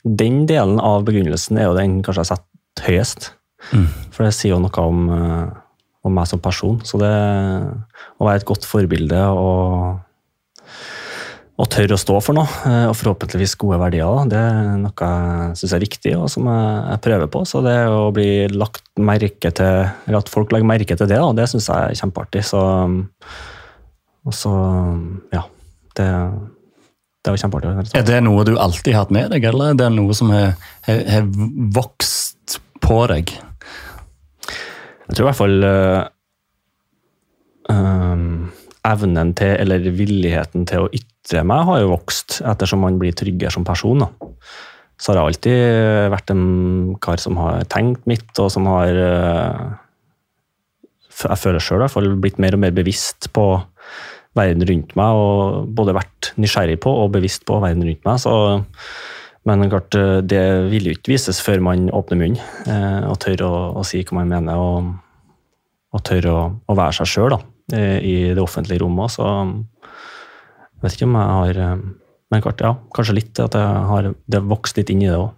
[0.04, 3.32] Den delen av begrunnelsen er jo den kanskje jeg har sett høyest.
[3.72, 3.88] Mm.
[4.16, 5.48] For det sier jo noe om, eh,
[6.08, 6.80] om, meg som person.
[6.88, 10.06] Så det å være et godt forbilde og
[11.60, 14.30] og tørre å stå for noe, eh, og forhåpentligvis gode verdier.
[14.32, 17.42] Det er noe jeg syns er viktig, og som jeg prøver på.
[17.44, 21.50] Så det å bli lagt merke til, eller at folk legger merke til det, det
[21.52, 22.46] syns jeg er kjempeartig.
[22.48, 22.62] Så,
[24.24, 24.54] og så
[25.36, 25.44] ja.
[26.00, 26.08] Det,
[27.30, 27.92] det var kjempeartig.
[28.00, 30.56] Er det noe du alltid har hatt med deg, eller er det noe som har,
[30.88, 31.28] har, har
[31.78, 33.36] vokst på deg?
[35.10, 35.56] Jeg tror i hvert fall
[37.70, 38.50] um,
[38.90, 43.54] evnen til, eller villigheten til å ytre meg, har jo vokst ettersom man blir tryggere
[43.54, 44.06] som person.
[44.06, 44.10] Da.
[45.00, 46.46] Så har jeg alltid vært en
[47.02, 49.68] kar som har tenkt mitt, og som har eh,
[51.20, 53.46] Jeg føler sjøl i hvert fall blitt mer og mer bevisst på
[54.40, 58.22] verden rundt meg, og både vært nysgjerrig på og bevisst på verden rundt meg.
[58.24, 58.34] Så,
[59.50, 63.46] men klart, eh, det vil jo ikke vises før man åpner munnen eh, og tør
[63.48, 64.94] å, å, si hva man mener, og,
[65.96, 69.14] og tør å, å være seg sjøl i det offentlige rommet.
[69.14, 69.26] Så
[70.80, 71.82] jeg vet ikke om jeg har eh,
[72.30, 75.32] Men klart, ja, kanskje litt at jeg har det vokst litt inn i det òg.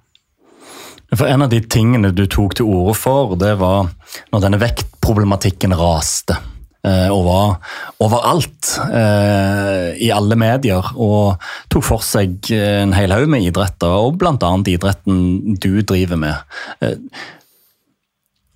[1.16, 3.90] For En av de tingene du tok til orde for, det var
[4.32, 6.36] når denne vektproblematikken raste.
[6.82, 10.94] Eh, og var overalt eh, i alle medier.
[10.98, 11.38] Og
[11.70, 14.52] tok for seg en hel haug med idretter, og bl.a.
[14.72, 16.58] idretten du driver med.
[16.82, 16.98] Eh,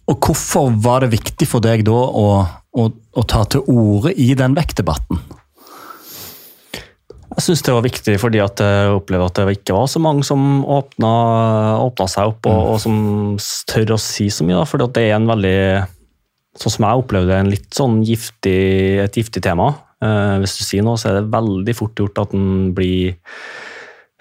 [0.10, 2.28] og hvorfor var det viktig for deg da å,
[2.78, 5.22] å, å ta til orde i den vektdebatten?
[7.36, 10.24] Jeg syns det var viktig fordi at jeg opplever at det ikke var så mange
[10.24, 11.10] som åpna,
[11.84, 12.96] åpna seg opp, og, og, som
[13.68, 14.62] tør å si så mye.
[14.70, 15.58] For det er en veldig,
[16.56, 18.60] sånn som jeg opplevde det, litt sånn giftig,
[19.04, 19.72] et giftig tema.
[20.04, 23.16] Eh, hvis du sier noe, så er det veldig fort gjort at den blir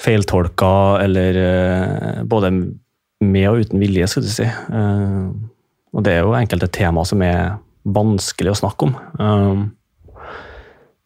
[0.03, 0.73] feiltolka,
[1.05, 2.53] eller eh, både
[3.25, 4.47] med og uten vilje, skal du si.
[4.49, 5.29] Eh,
[5.94, 8.94] og det er jo enkelte tema som er vanskelig å snakke om.
[9.20, 9.64] Um,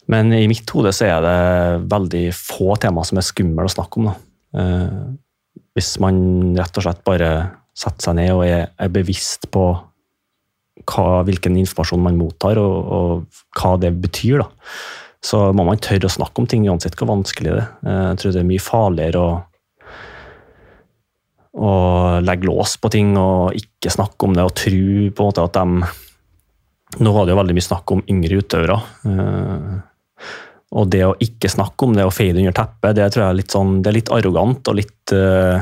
[0.08, 4.00] men i mitt hode så er det veldig få tema som er skumle å snakke
[4.00, 4.08] om.
[4.56, 5.18] Uh,
[5.76, 6.16] hvis man
[6.56, 7.32] rett og slett bare
[7.76, 9.66] setter seg ned og er, er bevisst på
[10.86, 14.48] hva, hvilken informasjon man mottar, og, og, hva det betyr, da.
[15.24, 17.70] så må man tørre å snakke om ting, uansett hvor vanskelig det er.
[18.12, 19.30] Jeg tror det er mye farligere å
[21.58, 21.70] å
[22.22, 25.58] legge lås på ting og ikke snakke om det og tro på en måte at
[25.58, 25.88] de
[27.04, 28.76] Nå var det jo veldig mye snakk om yngre utøvere.
[29.06, 29.74] Eh,
[30.80, 33.34] og det å ikke snakke om det og feie det under teppet, det tror jeg
[33.34, 35.60] er litt, sånn, det er litt arrogant og litt uh,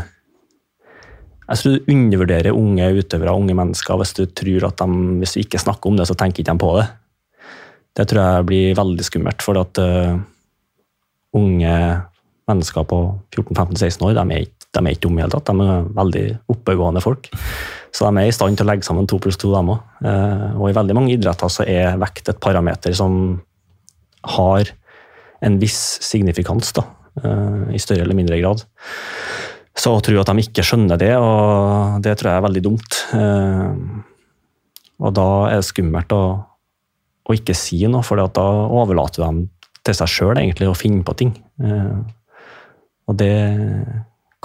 [1.46, 5.42] jeg tror du undervurderer unge utøvere unge mennesker hvis du tror at de, hvis du
[5.44, 6.86] ikke snakker om det, så tenker ikke de på det.
[7.96, 9.44] Det tror jeg blir veldig skummelt.
[9.44, 10.18] For at uh,
[11.38, 11.76] unge
[12.50, 12.98] mennesker på
[13.34, 15.52] 14-15-16 år de er, ikke, de er ikke dumme i hele tatt.
[15.52, 17.30] De er veldig oppegående folk.
[17.94, 19.86] Så de er i stand til å legge sammen to pluss to, dem òg.
[20.02, 23.38] Uh, og i veldig mange idretter så er vekt et parameter som
[24.36, 24.74] har
[25.46, 26.82] en viss signifikans, da,
[27.22, 28.66] uh, i større eller mindre grad.
[29.76, 33.00] Så å tro at de ikke skjønner det, og det tror jeg er veldig dumt.
[33.12, 34.02] Uh,
[35.04, 36.22] og da er det skummelt å,
[37.28, 39.44] å ikke si noe, for da overlater dem
[39.86, 41.34] til seg sjøl å finne på ting.
[41.60, 42.00] Uh,
[43.06, 43.34] og det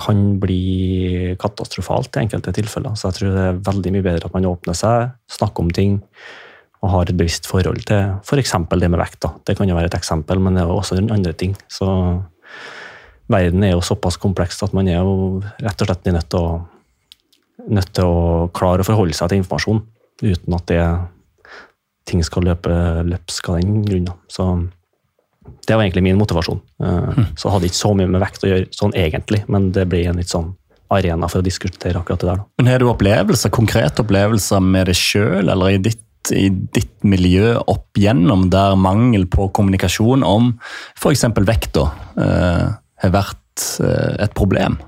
[0.02, 2.96] kan bli katastrofalt i enkelte tilfeller.
[2.98, 6.00] Så jeg tror det er veldig mye bedre at man åpner seg, snakker om ting
[6.82, 8.56] og har et bevisst forhold til f.eks.
[8.56, 9.20] For det med vekt.
[9.22, 9.36] Da.
[9.46, 11.54] Det kan jo være et eksempel, men det er også andre ting.
[11.70, 11.86] Så
[13.32, 16.52] verden er jo såpass kompleks at man er jo rett og slett nødt til å,
[17.72, 19.84] nødt til å klare å forholde seg til informasjon
[20.22, 20.84] uten at det,
[22.10, 22.72] ting skal løpe
[23.08, 24.10] løpsk av den grunn.
[24.30, 24.48] Så
[25.68, 26.60] det var egentlig min motivasjon.
[27.38, 30.10] Så det hadde ikke så mye med vekt å gjøre sånn egentlig, men det blir
[30.10, 30.52] en litt sånn
[30.92, 32.42] arena for å diskutere akkurat det der.
[32.42, 32.48] Da.
[32.60, 36.04] Men Har du opplevelser, konkrete opplevelser med deg sjøl eller i ditt,
[36.36, 40.52] i ditt, miljø opp gjennom der mangel på kommunikasjon om
[40.94, 41.24] f.eks.
[41.48, 41.88] vekt da,
[42.20, 42.68] uh,
[43.02, 44.80] har vært uh, et problem?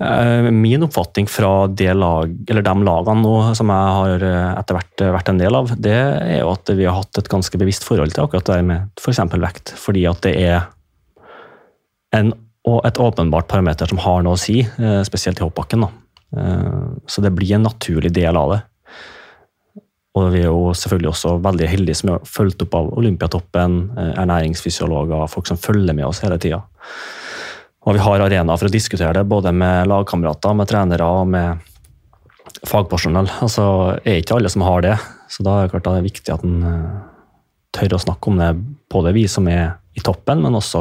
[0.00, 5.30] Eh, min oppfatning fra lag, de lagene nå, som jeg har eh, etter hvert vært
[5.30, 8.24] en del av, det er jo at vi har hatt et ganske bevisst forhold til
[8.24, 9.22] akkurat det med f.eks.
[9.30, 9.74] For vekt.
[9.78, 10.66] Fordi at det er
[12.18, 12.34] en,
[12.74, 15.86] et åpenbart parameter som har noe å si, eh, spesielt i hoppbakken.
[17.06, 18.56] Så det blir en naturlig del av det.
[20.14, 23.78] Og vi er jo selvfølgelig også veldig heldige som er fulgt opp av Olympiatoppen,
[24.14, 26.60] ernæringsfysiologer, folk som følger med oss hele tida.
[27.84, 31.64] Og vi har arenaer for å diskutere det, både med lagkamerater, med trenere og med
[32.68, 33.28] fagpersonell.
[33.44, 33.66] Altså,
[34.04, 34.94] er ikke alle som har det,
[35.28, 36.94] så da er det klart det er viktig at en eh,
[37.74, 38.52] tør å snakke om det,
[38.92, 40.80] både vi som er i toppen, men også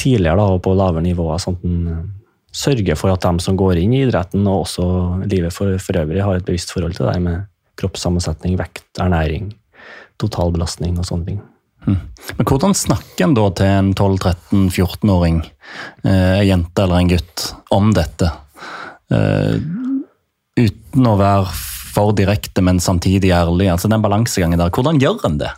[0.00, 1.38] tidligere da, og på lavere nivåer.
[1.42, 2.02] sånn at en eh,
[2.52, 4.86] sørger for at de som går inn i idretten, og også
[5.24, 7.46] livet for, for øvrig, har et bevisst forhold til det med
[7.80, 9.50] kroppssammensetning, vekt, ernæring,
[10.22, 11.40] totalbelastning og sånne ting.
[11.86, 11.98] Hm.
[12.38, 15.42] Men hvordan snakker en da til en 12-13-14-åring,
[16.06, 18.30] ei en jente eller en gutt, om dette?
[19.12, 19.58] Uh,
[20.56, 21.50] uten å være
[21.92, 23.68] for direkte, men samtidig ærlig.
[23.72, 25.50] altså Den balansegangen der, hvordan gjør en det?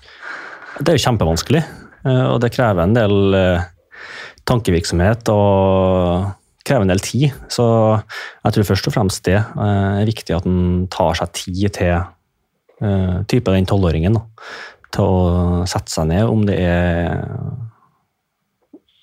[0.81, 1.63] Det er jo kjempevanskelig,
[2.09, 3.37] uh, og det krever en del
[4.49, 6.33] tankevirksomhet og
[6.65, 7.35] krever en del tid.
[7.53, 12.11] Så jeg tror først og fremst det er viktig at en tar seg tid til
[13.31, 14.17] type den tolvåringen
[14.95, 17.23] til å sette seg ned, om det er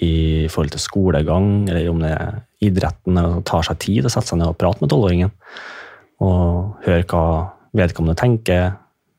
[0.01, 4.13] i forhold til skolegang, eller om det er idretten, eller tar seg tid til å
[4.13, 5.33] sette seg ned og prate med tolvåringen.
[6.25, 7.25] Og høre hva
[7.77, 8.73] vedkommende tenker,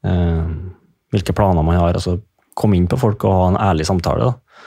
[0.07, 0.49] uh,
[1.15, 1.95] hvilke planer man har.
[1.95, 2.19] altså
[2.59, 4.27] Komme inn på folk og ha en ærlig samtale.
[4.29, 4.67] Da.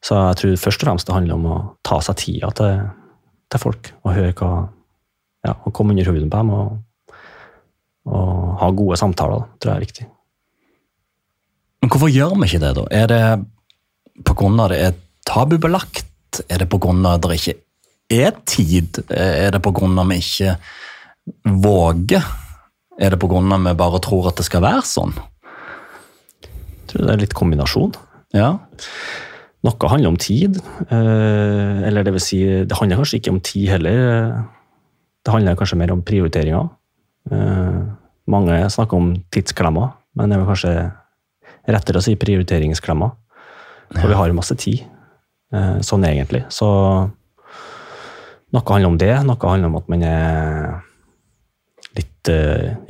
[0.00, 2.86] Så jeg tror først og fremst det handler om å ta seg tida til,
[3.52, 4.50] til folk, og høre hva
[5.46, 6.78] ja, og komme under huden på dem og,
[8.10, 9.44] og ha gode samtaler.
[9.44, 10.06] Da, tror jeg er viktig.
[11.82, 12.86] Men hvorfor gjør vi ikke det, da?
[12.90, 13.20] Er det
[14.26, 14.68] pga.
[14.72, 16.42] det er tabubelagt?
[16.48, 17.16] Er det pga.
[17.22, 17.54] det ikke
[18.10, 19.02] er tid?
[19.10, 20.04] Er det pga.
[20.10, 20.56] vi ikke
[21.44, 22.26] våger?
[22.98, 23.58] Er det pga.
[23.68, 25.14] vi bare tror at det skal være sånn?
[26.42, 27.94] Jeg tror det er litt kombinasjon.
[28.34, 28.58] Ja.
[29.66, 30.60] Noe handler om tid.
[30.86, 34.44] Eh, eller det vil si, det handler kanskje ikke om tid heller.
[35.26, 36.68] Det handler kanskje mer om prioriteringer.
[37.34, 37.80] Eh,
[38.30, 40.74] mange snakker om tidsklemmer, men det er vel kanskje
[41.66, 43.14] rettere å si prioriteringsklemmer.
[43.96, 44.84] For vi har masse tid,
[45.52, 46.44] eh, sånn egentlig.
[46.50, 46.66] Så
[48.54, 50.82] noe handler om det, noe handler om at man er
[51.98, 52.30] litt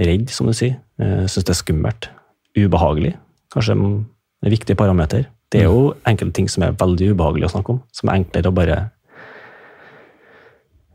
[0.00, 0.76] redd, som du sier.
[0.98, 2.08] Syns det er skummelt.
[2.56, 3.14] Ubehagelig.
[3.52, 4.06] Kanskje en
[4.44, 5.26] viktig parameter.
[5.52, 6.04] Det er jo mm.
[6.10, 8.78] enkelte ting som er veldig ubehagelig å snakke om, som er enklere å bare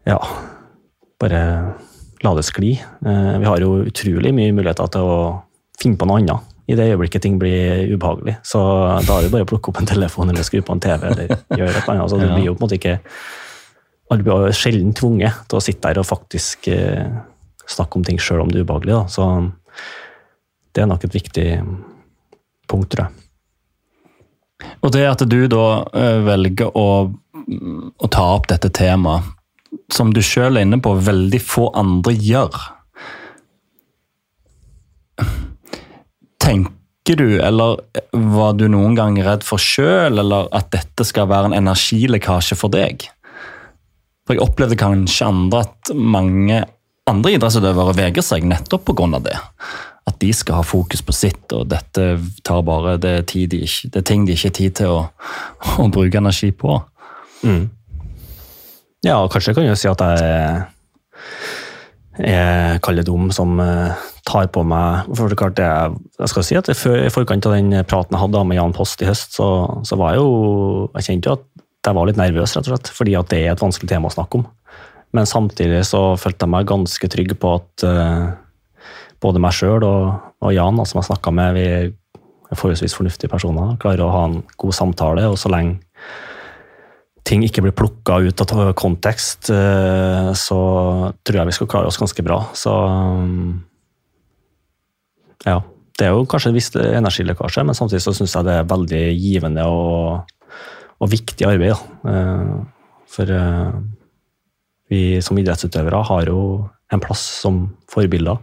[0.09, 0.17] Ja,
[1.21, 1.41] bare
[2.21, 2.75] la det skli.
[3.05, 5.19] Uh, vi har jo utrolig mye muligheter til å
[5.81, 8.37] finne på noe annet i det øyeblikket ting blir ubehagelig.
[8.47, 8.59] Så
[9.05, 11.07] da er det bare å plukke opp en telefon eller skru på en TV.
[11.09, 12.11] eller gjøre et eller annet.
[12.11, 12.99] Så du blir jo på en måte ikke
[14.11, 17.05] Alle blir sjelden tvunget til å sitte der og faktisk eh,
[17.63, 18.97] snakke om ting sjøl om det er ubehagelig.
[18.97, 19.05] Da.
[19.07, 19.27] Så
[20.75, 21.45] det er nok et viktig
[22.67, 23.20] punkt, tror jeg.
[24.82, 29.30] Og det at du da eh, velger å, å ta opp dette temaet,
[29.91, 32.58] som du sjøl er inne på, veldig få andre gjør
[36.41, 37.78] Tenker du, eller
[38.34, 42.74] var du noen gang redd for sjøl, eller at dette skal være en energilekkasje for
[42.74, 43.06] deg?
[44.26, 46.63] For jeg opplevde kanskje andre at mange
[47.10, 49.19] andre idrettsutøvere vegrer seg nettopp pga.
[49.19, 49.38] det.
[50.12, 52.08] At de skal ha fokus på sitt, og dette
[52.47, 54.91] tar bare det er, tid de ikke, det er ting de ikke har tid til
[54.91, 55.02] å,
[55.82, 56.78] å bruke energi på.
[57.47, 57.69] Mm.
[59.08, 60.63] Ja, kanskje kan jo si at jeg
[62.19, 65.69] jeg kaller dum som eh, tar på meg for det er klart det,
[66.19, 69.02] Jeg skal si at jeg, I forkant av den praten jeg hadde med Jan Post
[69.02, 69.47] i høst, så,
[69.88, 71.47] så var jeg jo Jeg kjente jo at
[71.82, 74.13] jeg var litt nervøs, rett og slett, fordi at det er et vanskelig tema å
[74.13, 74.43] snakke om.
[75.17, 78.28] Men samtidig så følte jeg meg ganske trygg på at uh,
[79.21, 80.03] både meg sjøl og,
[80.41, 84.39] og, Jan, som jeg snakka med, vi er forholdsvis fornuftige personer, klarer å ha en
[84.60, 85.27] god samtale.
[85.29, 85.79] Og så lenge
[87.27, 90.62] ting ikke blir plukka ut av kontekst, uh, så
[91.21, 92.41] tror jeg vi skal klare oss ganske bra.
[92.57, 93.62] Så um,
[95.45, 95.62] ja.
[95.99, 99.01] Det er jo kanskje en viss energilekkasje, men samtidig så syns jeg det er veldig
[99.21, 100.31] givende og,
[100.97, 101.75] og viktig arbeid.
[101.75, 102.63] Da.
[103.12, 103.34] for
[104.89, 106.39] vi som idrettsutøvere har jo
[106.91, 107.60] en plass som
[107.91, 108.39] forbilder.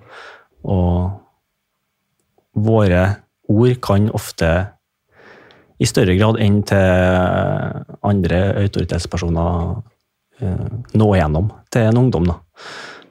[0.65, 1.11] Og
[2.59, 3.05] våre
[3.49, 4.51] ord kan ofte
[5.79, 9.77] i større grad enn til andre autoritetspersoner
[10.43, 12.27] eh, nå igjennom til en ungdom.
[12.33, 12.39] Da.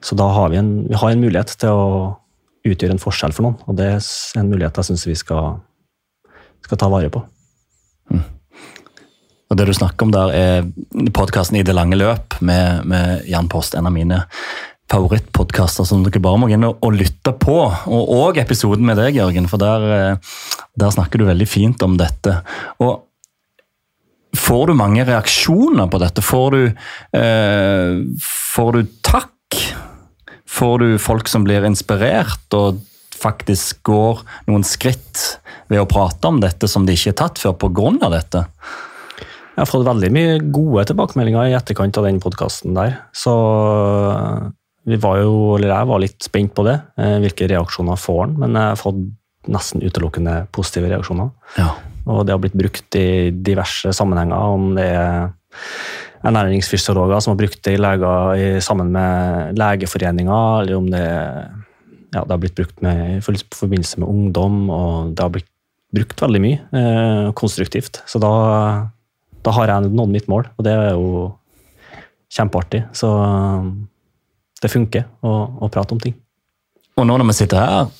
[0.04, 1.86] Så da har vi, en, vi har en mulighet til å
[2.68, 5.60] utgjøre en forskjell for noen, og det er en mulighet jeg syns vi skal,
[6.66, 7.22] skal, ta vare på.
[8.12, 8.24] Mm.
[9.48, 13.48] Og Det du snakker om der, er podkasten I det lange løp med, med Jan
[13.48, 14.26] Post, en av mine
[14.88, 17.58] favorittpodkaster som dere bare må inn og, lytte på.
[17.68, 20.38] Og, òg episoden med deg, Jørgen, for der, eh,
[20.78, 22.40] der, snakker du veldig fint om dette.
[22.84, 23.04] Og
[24.36, 26.20] Får du mange reaksjoner på dette?
[26.20, 26.64] Får du,
[27.16, 29.56] eh, får du takk?
[30.46, 32.82] Får du folk som blir inspirert og
[33.16, 37.56] faktisk går noen skritt ved å prate om dette som de ikke er tatt før
[37.56, 38.10] pga.
[38.10, 38.44] dette?
[39.56, 42.98] Jeg har fått veldig mye gode tilbakemeldinger i etterkant av den podkasten der.
[43.12, 43.32] Så
[44.88, 48.34] vi var jo, eller jeg var litt spent på det, eh, hvilke reaksjoner får han.
[48.42, 48.98] Men jeg har fått
[49.48, 51.30] nesten utelukkende positive reaksjoner.
[51.56, 51.70] Ja.
[52.08, 54.56] Og det har blitt brukt i diverse sammenhenger.
[54.56, 55.30] Om det er
[56.28, 62.32] ernæringsfysiologer som har brukt det i leger sammen med Legeforeninga, eller om det, ja, det
[62.32, 64.60] har blitt brukt med, i forbindelse med ungdom.
[64.72, 65.52] Og det har blitt
[65.94, 68.02] brukt veldig mye eh, konstruktivt.
[68.08, 68.32] Så da
[69.48, 71.28] da har jeg nådd mitt mål, og det er jo
[72.34, 72.84] kjempeartig.
[72.96, 73.08] Så
[74.62, 76.16] det funker å, å prate om ting.
[76.98, 77.90] Og nå når vi sitter her,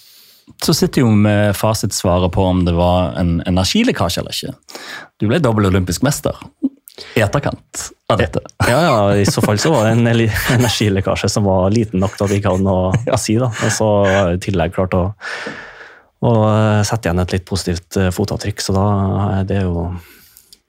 [0.65, 4.81] så sitter jo med fasitsvaret på om det var en energilekkasje eller ikke.
[5.21, 6.37] Du ble dobbel olympisk mester
[7.15, 8.43] i etterkant av dette.
[8.67, 12.27] Ja, ja, i så fall så var det en energilekkasje som var liten nok til
[12.27, 13.39] at det ikke hadde noe å si.
[13.39, 13.53] da.
[13.53, 13.91] Og så
[14.35, 15.05] i tillegg klart å,
[16.27, 16.35] å
[16.89, 18.87] sette igjen et litt positivt eh, fotavtrykk, så da
[19.39, 19.91] er det jo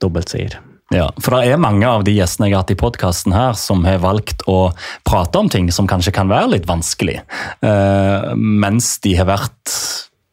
[0.04, 0.60] dobbeltseier.
[0.90, 3.84] Ja, for det er mange av de gjestene jeg har hatt i podkasten her, som
[3.86, 4.72] har valgt å
[5.06, 7.20] prate om ting som kanskje kan være litt vanskelig,
[7.62, 9.76] uh, mens de har vært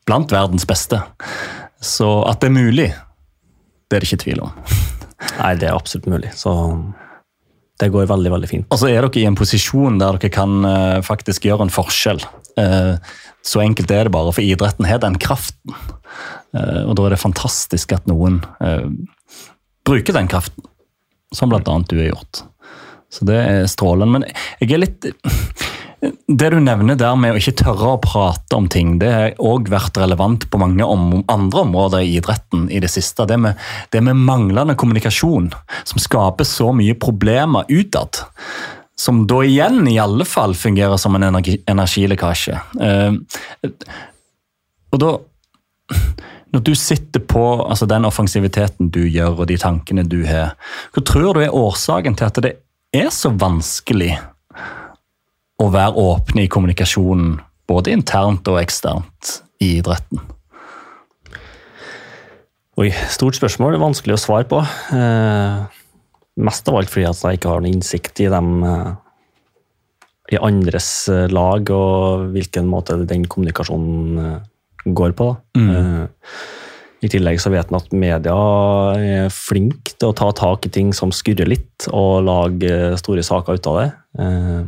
[0.09, 1.03] blant verdens beste.
[1.85, 2.87] Så at det er mulig,
[3.87, 4.55] det er det ikke tvil om.
[5.43, 6.31] Nei, det er absolutt mulig.
[6.39, 6.55] Så
[7.77, 8.69] det går veldig, veldig fint.
[8.73, 12.25] Og så er dere i en posisjon der dere kan uh, faktisk gjøre en forskjell.
[12.57, 12.97] Uh,
[13.45, 15.77] så enkelt er det bare, for idretten har den kraften.
[16.57, 18.41] og da er det fantastisk at noen
[19.87, 20.67] bruke den kraften.
[21.35, 21.63] Som bl.a.
[21.89, 22.45] du har gjort.
[23.13, 24.19] Så det er strålende.
[24.19, 24.29] Men
[24.61, 25.11] jeg er litt
[26.29, 29.71] Det du nevner der med å ikke tørre å prate om ting, det har òg
[29.73, 33.25] vært relevant på mange om, andre områder i idretten i det siste.
[33.27, 33.57] Det med,
[33.95, 35.49] det med manglende kommunikasjon,
[35.89, 38.21] som skaper så mye problemer utad.
[39.01, 42.61] Som da igjen i alle fall fungerer som en energi, energilekkasje.
[42.77, 43.73] Eh,
[44.93, 45.17] og da
[46.57, 50.55] når du sitter på altså den offensiviteten du gjør, og de tankene du har,
[50.95, 52.55] hva tror du er årsaken til at det
[52.97, 54.15] er så vanskelig
[55.61, 57.37] å være åpne i kommunikasjonen,
[57.69, 60.23] både internt og eksternt, i idretten?
[62.77, 63.79] Oi, stort spørsmål.
[63.81, 64.59] Vanskelig å svare på.
[64.93, 65.79] Eh,
[66.45, 68.91] mest av alt fordi at jeg ikke har noen innsikt i dem eh,
[70.37, 74.37] i andres eh, lag, og hvilken måte den kommunikasjonen eh,
[74.87, 75.33] går på.
[75.59, 75.71] Mm.
[75.75, 76.33] Uh,
[77.05, 78.37] I tillegg så vet en at media
[78.97, 83.59] er flink til å ta tak i ting som skurrer litt, og lage store saker
[83.59, 83.89] ut av det.
[84.21, 84.63] Uh,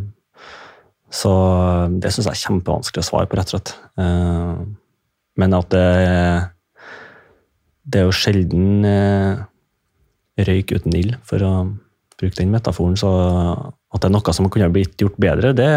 [1.08, 1.32] så
[2.02, 3.74] det syns jeg er kjempevanskelig å svare på, rett og slett.
[3.96, 4.66] Uh,
[5.38, 5.86] men at det,
[7.86, 8.82] det er jo sjelden
[10.38, 11.52] røyk uten ild, for å
[12.18, 12.98] bruke den metaforen.
[12.98, 13.10] Så
[13.88, 15.68] at det er noe som kunne blitt gjort bedre, det,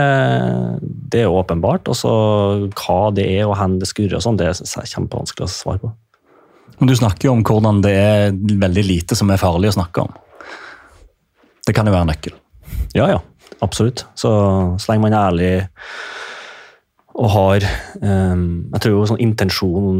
[1.13, 1.87] det er åpenbart.
[1.87, 2.11] Og så
[2.67, 5.91] hva det er og hvor det skurrer, og sånn, det er kjempevanskelig å svare på.
[6.81, 10.03] Men Du snakker jo om hvordan det er veldig lite som er farlig å snakke
[10.03, 10.15] om.
[11.67, 12.35] Det kan jo være nøkkel.
[12.97, 13.19] Ja, ja.
[13.61, 14.05] Absolutt.
[14.17, 14.31] Så,
[14.81, 15.51] så lenge man er ærlig
[17.11, 17.65] og har
[18.01, 19.99] um, Jeg tror jo sånn intensjon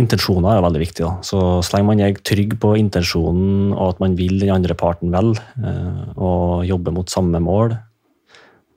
[0.00, 1.04] Intensjoner er veldig viktig.
[1.04, 1.12] da.
[1.26, 5.12] Så, så lenge man er trygg på intensjonen og at man vil den andre parten
[5.14, 7.76] vel, uh, og jobber mot samme mål,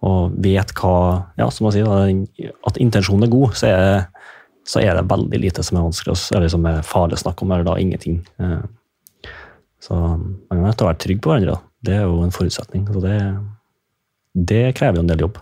[0.03, 0.95] og vet hva
[1.39, 3.86] Ja, som man sier, at intensjonen er god, så er,
[4.67, 7.53] så er, det veldig lite som er vanskelig, eller som er farlig å snakke om,
[7.55, 8.19] eller da ingenting.
[8.41, 8.65] Uh,
[9.84, 11.55] så man er nødt til å være trygg på hverandre.
[11.55, 11.71] Da.
[11.84, 12.86] Det er jo en forutsetning.
[12.88, 13.17] Så det,
[14.51, 15.41] det krever jo en del jobb.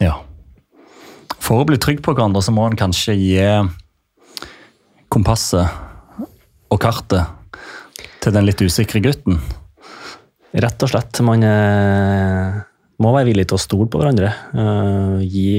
[0.00, 0.14] Ja.
[1.36, 3.42] For å bli trygg på hverandre, så må en kanskje gi
[5.12, 5.68] kompasset
[6.68, 7.24] og kartet
[8.22, 9.40] til den litt usikre gutten?
[10.58, 11.20] Rett og slett.
[11.24, 12.58] Man eh,
[13.02, 14.32] må være villig til å stole på hverandre.
[14.52, 15.52] Eh, gi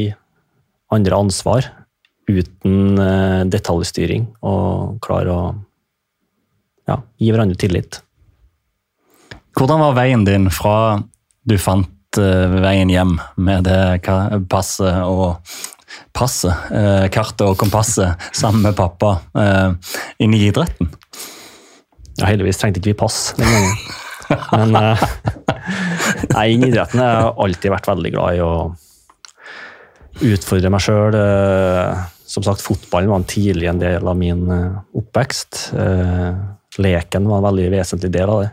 [0.93, 1.69] andre ansvar
[2.29, 5.43] uten eh, detaljstyring, og klare å
[6.89, 8.01] ja, gi hverandre tillit.
[9.57, 10.99] Hvordan var veien din fra
[11.49, 14.01] du fant veien hjem med det
[14.49, 15.37] passet og
[16.15, 20.91] passet, eh, kartet og kompasset sammen med pappa eh, inn i idretten?
[22.19, 23.75] Ja, heldigvis trengte ikke vi pass den gangen.
[24.51, 25.03] Men eh,
[26.35, 28.53] nei, inn i idretten har jeg alltid vært veldig glad i å
[30.29, 31.15] utfordre meg sjøl.
[32.29, 34.41] Som sagt, fotballen var en tidlig en del av min
[34.99, 35.69] oppvekst.
[36.83, 38.49] Leken var en veldig vesentlig del av det.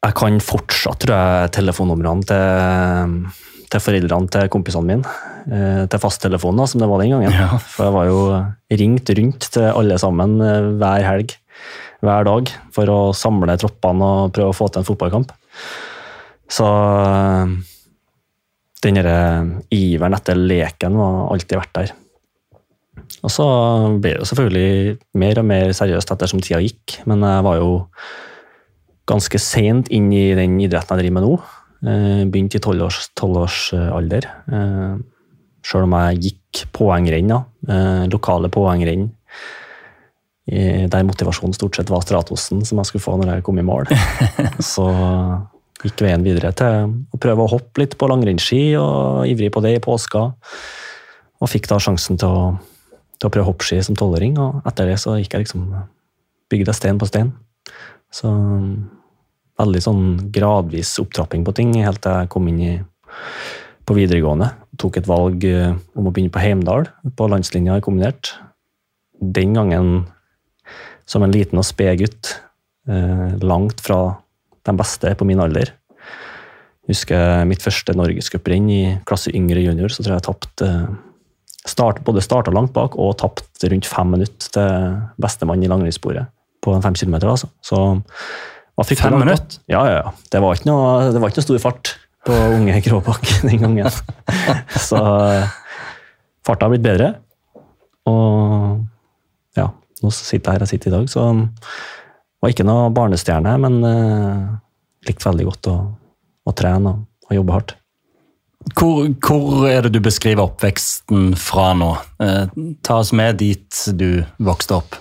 [0.00, 5.12] Jeg kan fortsatt, tror jeg, telefonnumrene til til foreldrene til kompisene mine.
[5.50, 7.34] Eh, til fasttelefonen, som det var den gangen.
[7.34, 7.60] Ja.
[7.72, 8.20] For jeg var jo
[8.82, 11.36] ringt rundt til alle sammen eh, hver helg,
[12.04, 15.32] hver dag, for å samle troppene og prøve å få til en fotballkamp.
[16.50, 17.56] Så eh,
[18.84, 19.00] den
[19.76, 21.94] iveren etter leken var alltid vært der.
[23.26, 23.46] Og så
[24.00, 27.72] ble det selvfølgelig mer og mer seriøst ettersom tida gikk, men jeg var jo
[29.10, 31.34] ganske seint inn i den idretten jeg driver med nå.
[31.80, 34.26] Eh, begynte i tolvårsalder.
[34.52, 34.96] Eh,
[35.64, 37.32] Sjøl om jeg gikk poengrenn,
[37.68, 39.10] eh, lokale poengrenn,
[40.50, 43.86] der motivasjonen stort sett var Stratosen som jeg skulle få når jeg kom i mål.
[44.72, 44.86] Så
[45.84, 49.76] gikk veien videre til å prøve å hoppe litt på langrennsski, og ivrig på det
[49.76, 50.24] i påska.
[51.38, 52.48] Og fikk da sjansen til å,
[53.20, 55.68] til å prøve hoppski som tolvåring, og etter det så gikk jeg liksom
[56.50, 57.30] bygde stein på stein.
[58.10, 58.32] Så
[59.60, 62.74] veldig sånn gradvis opptrapping på ting helt til jeg kom inn i,
[63.86, 64.50] på videregående.
[64.80, 68.32] Tok et valg eh, om å begynne på Heimdal, på landslinja i kombinert.
[69.20, 69.90] Den gangen
[71.10, 72.34] som en liten og sped gutt,
[72.88, 74.00] eh, langt fra
[74.66, 75.74] de beste på min alder.
[76.86, 80.70] Jeg husker mitt første norgescuprenn i klasse yngre junior, så tror jeg jeg tapte
[81.68, 86.30] start, både starta langt bak og tapte rundt fem minutter til bestemann i langrennssporet
[86.64, 87.30] på en fem kilometer.
[87.30, 87.50] Altså.
[87.64, 87.78] Så
[88.88, 89.60] Fem minutter?
[89.70, 90.12] Ja, ja, ja.
[90.32, 91.94] Det var, ikke noe, det var ikke noe stor fart
[92.26, 93.90] på unge Gråbakk den gangen.
[94.88, 95.00] Så
[96.46, 97.14] farta har blitt bedre.
[98.08, 98.80] Og
[99.58, 99.68] ja,
[100.02, 101.26] nå sitter jeg her jeg sitter i dag, så
[102.40, 104.56] var ikke noe barnestjerne, men uh,
[105.06, 105.76] likte veldig godt å,
[106.48, 107.76] å trene og, og, jobbe hardt.
[108.76, 111.94] Hvor, hvor, er det du beskriver oppveksten fra nå?
[112.20, 112.50] Eh,
[112.84, 114.98] ta oss med dit du vokste opp.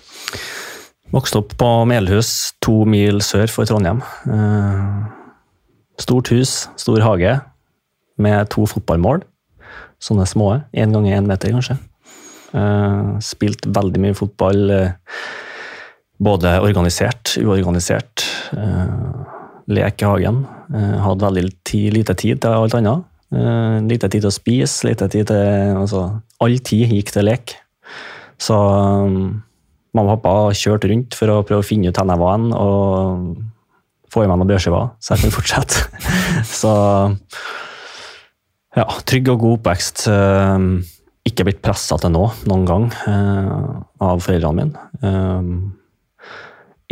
[1.10, 4.04] Vokste opp på Melhus, to mil sør for Trondheim.
[4.30, 5.08] Eh,
[5.98, 7.34] stort hus, stor hage,
[8.22, 9.24] med to fotballmål.
[9.98, 10.52] Sånne små.
[10.70, 11.80] Én ganger én meter, kanskje.
[12.54, 14.62] Eh, spilt veldig mye fotball.
[14.70, 14.94] Eh,
[16.22, 18.28] både organisert, uorganisert.
[19.70, 20.44] Lek i hagen.
[20.70, 21.44] Hadde veldig
[21.96, 23.06] lite tid til alt annet.
[23.88, 27.54] Lite tid til å spise, lite tid til altså, All tid gikk til lek.
[28.40, 28.58] Så
[29.98, 33.40] Mamma og pappa kjørte rundt for å prøve å finne ut hvor jeg var og
[34.10, 35.76] få i meg noen brødskiver, så jeg kunne fortsette.
[36.60, 36.74] så
[38.78, 40.06] ja, trygg og god oppvekst.
[40.12, 40.60] Eh,
[41.30, 43.50] ikke blitt pressa til nå, noen gang, eh,
[44.06, 44.86] av foreldrene mine.
[45.04, 45.42] Eh,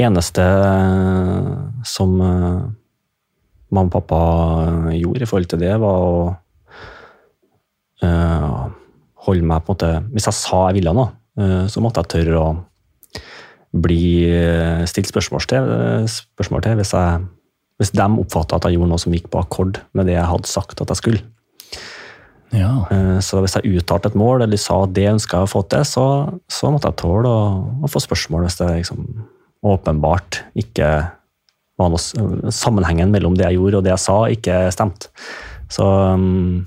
[0.07, 0.43] eneste
[1.89, 4.19] som mamma og pappa
[4.93, 6.19] gjorde i forhold til det, var å
[9.25, 11.09] holde meg på en måte Hvis jeg sa jeg ville noe,
[11.67, 12.51] så måtte jeg tørre å
[13.75, 17.25] bli eh, stilt spørsmål til, eh, spørsmål til hvis, jeg,
[17.81, 20.49] hvis de oppfatta at jeg gjorde noe som gikk på akkord med det jeg hadde
[20.49, 21.23] sagt at jeg skulle.
[22.55, 22.87] Ja.
[22.93, 25.63] Eh, så hvis jeg uttalte et mål eller sa at det ønska jeg å få
[25.67, 26.05] til, så,
[26.47, 27.43] så måtte jeg tåle å,
[27.83, 29.03] å, få spørsmål hvis det liksom
[29.67, 30.89] åpenbart ikke
[31.77, 35.11] var noe Sammenhengen mellom det jeg gjorde og det jeg sa, ikke stemte.
[35.69, 36.63] Så um,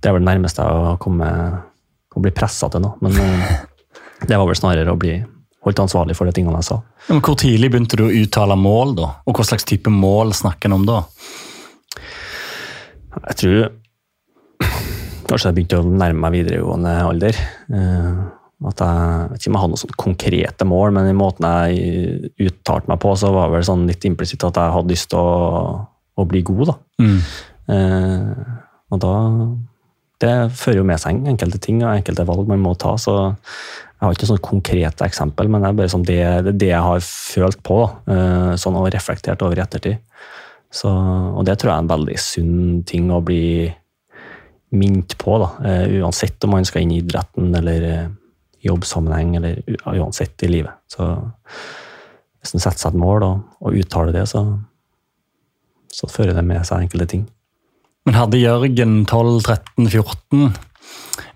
[0.00, 2.94] det er vel det nærmeste jeg har kommet å bli pressa til nå.
[3.04, 3.18] Men
[4.24, 5.18] det var vel snarere å bli
[5.66, 6.78] holdt ansvarlig for de tingene jeg sa.
[7.10, 9.10] Men Hvor tidlig begynte du å uttale mål, da?
[9.26, 11.02] Og hva slags type mål snakker en om da?
[13.16, 13.60] Jeg tror
[15.26, 17.38] kanskje jeg begynte å nærme meg videregående alder.
[17.74, 18.18] Eh,
[18.66, 22.30] at jeg vet ikke om jeg hadde noen sånne konkrete mål, men i måten jeg
[22.46, 25.20] uttalte meg på, så var det vel sånn litt implisitt at jeg hadde lyst til
[25.20, 25.72] å,
[26.16, 26.70] å bli god.
[26.70, 26.76] da.
[27.04, 27.18] Mm.
[27.74, 28.52] Eh,
[28.94, 29.14] og da
[30.16, 32.94] Det fører jo med seg enkelte ting og enkelte valg man må ta.
[32.96, 33.34] så
[33.96, 36.20] Jeg har ikke sånn konkrete eksempel, men det er bare sånn det,
[36.52, 37.78] det, jeg har følt på.
[38.12, 40.02] eh, sånn Og reflektert over i ettertid.
[40.68, 43.72] Så, og det tror jeg er en veldig sunn ting å bli
[44.76, 45.38] minnet på.
[45.40, 48.06] da, eh, Uansett om man skal inn i idretten eller eh,
[48.66, 49.62] jobbsammenheng, eller
[49.94, 50.76] uansett i livet.
[50.92, 51.06] Så
[52.42, 54.44] hvis en setter seg et mål og, og uttaler det, så,
[55.88, 57.24] så fører det med seg enkelte ting.
[58.06, 60.52] Men hadde Jørgen 12-13-14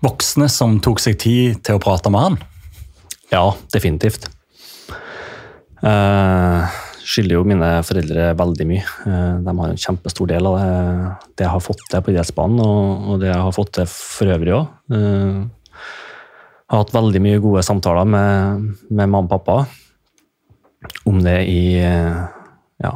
[0.05, 2.39] voksne som tok seg tid til å prate med han?
[3.31, 4.27] Ja, definitivt.
[5.81, 6.67] Uh,
[7.01, 8.83] skylder jo mine foreldre veldig mye.
[9.09, 10.75] Eh, de har en kjempestor del av det,
[11.39, 14.31] det jeg har fått til på idrettsbanen, og, og det jeg har fått til for
[14.35, 14.67] øvrig òg.
[14.93, 19.57] jeg har hatt veldig mye gode samtaler med, med mamma og pappa
[21.09, 22.21] om det i eh,
[22.81, 22.93] ja,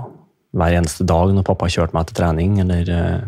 [0.55, 3.25] hver eneste dag når pappa kjørte meg til trening, eller eh,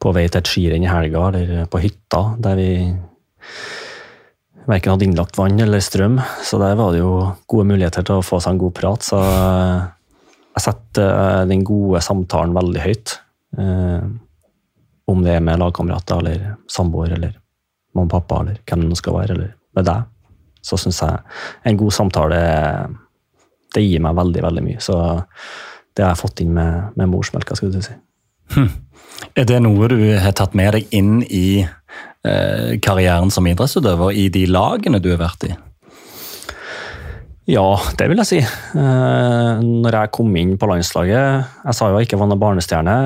[0.00, 2.70] på vei til et skirenn i helga, eller på hytta, der vi
[4.68, 7.14] verken hadde innlagt vann eller strøm, så der var det jo
[7.50, 9.06] gode muligheter til å få seg en god prat.
[9.06, 9.84] Så eh,
[10.56, 13.14] jeg setter eh, den gode samtalen veldig høyt.
[13.58, 14.10] Eh,
[15.10, 17.34] om det er med lagkamerater eller samboer eller
[17.96, 20.04] mamma og pappa eller hvem det skal være, eller med deg,
[20.62, 21.24] så syns jeg
[21.66, 22.38] en god samtale
[23.74, 24.82] det gir meg veldig, veldig mye.
[24.82, 24.94] Så
[25.94, 27.96] det har jeg fått inn med, med morsmelka, skulle du si.
[29.38, 31.62] Er det noe du har tatt med deg inn i
[32.20, 35.54] karrieren som idrettsutøver, i de lagene du har vært i?
[37.50, 38.38] Ja, det vil jeg si.
[38.42, 42.96] Eh, når jeg kom inn på landslaget Jeg sa jo jeg ikke var noen barnestjerne.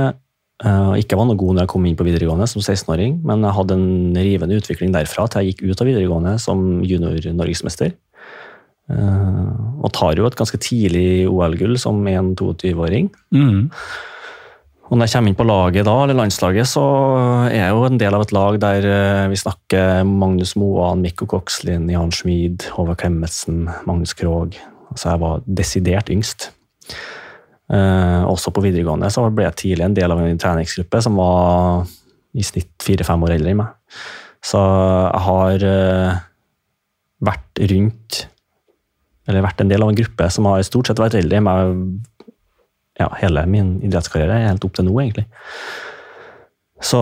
[0.64, 3.56] eh, ikke var noe god når jeg kom inn på videregående som 16-åring, men jeg
[3.56, 7.94] hadde en rivende utvikling derfra til jeg gikk ut av videregående som junior-norgesmester.
[8.90, 13.10] Eh, og tar jo et ganske tidlig OL-gull som 1-22-åring.
[13.32, 13.70] Mm.
[14.90, 16.82] Og når jeg kommer inn på laget da, eller landslaget, så
[17.48, 21.28] er jeg jo en del av et lag der eh, vi snakker Magnus Moan, Mikko
[21.30, 24.58] Kokslin, Jan Schmid, Håvard Klemetsen, Magnus Krogh.
[24.92, 26.50] Altså jeg var desidert yngst.
[27.72, 31.86] Eh, også på videregående så ble jeg tidlig en del av en treningsgruppe som var
[32.36, 34.00] i snitt fire-fem år eldre enn meg.
[34.44, 36.22] Så jeg har eh,
[37.24, 38.24] vært rundt
[39.24, 41.78] Eller vært en del av en gruppe som har stort sett vært eldre enn meg
[42.98, 45.26] ja, hele min idrettskarriere, helt opp til nå, egentlig.
[46.84, 47.00] Så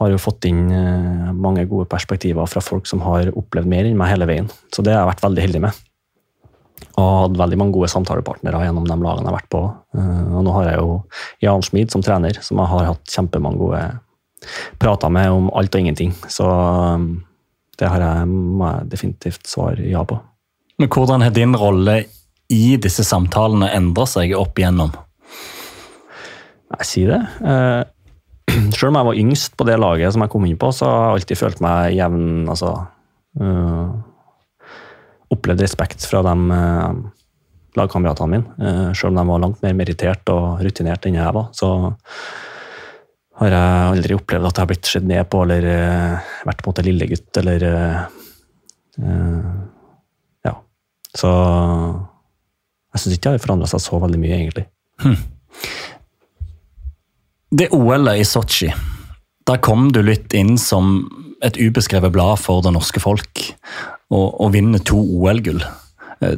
[0.00, 3.98] har jo fått inn eh, mange gode perspektiver fra folk som har opplevd mer enn
[4.00, 4.48] meg hele veien.
[4.72, 5.80] Så det har jeg vært veldig heldig med.
[7.00, 9.64] Og hatt veldig mange gode samtalepartnere gjennom de lagene jeg har vært på.
[9.96, 10.94] Eh, Og nå har jeg jo
[11.44, 13.82] Jan Schmid som trener, som jeg har hatt kjempemange gode
[14.80, 16.16] prater med om alt og ingenting.
[16.32, 17.04] Så eh,
[17.80, 20.16] det har jeg, definitivt svare ja på.
[20.80, 22.00] Men hvordan har din rolle
[22.50, 24.92] i disse samtalene endrer seg opp igjennom?
[26.78, 27.20] Jeg sier det.
[27.46, 27.82] Eh,
[28.76, 31.00] selv om jeg var yngst på det laget som jeg kom inn på, så har
[31.06, 32.74] jeg alltid følt meg jevn altså,
[33.40, 33.88] uh,
[35.30, 36.94] Opplevd respekt fra de uh,
[37.78, 38.54] lagkameratene mine.
[38.58, 41.70] Uh, selv om de var langt mer merittert og rutinert enn jeg var, så
[43.40, 46.68] har jeg aldri opplevd at jeg har blitt sett ned på eller uh, vært på
[46.68, 48.00] en måte lillegutt eller uh,
[49.00, 49.52] eh,
[50.44, 50.54] Ja.
[51.16, 51.30] Så
[52.90, 54.66] jeg syns ikke det har forandra seg så veldig mye, egentlig.
[57.50, 58.70] Det OL-et i Sotsji,
[59.48, 61.00] der kom du litt inn som
[61.42, 63.46] et ubeskrevet blad for det norske folk,
[64.10, 65.62] og, og vinner to OL-gull.
[66.20, 66.36] Eh,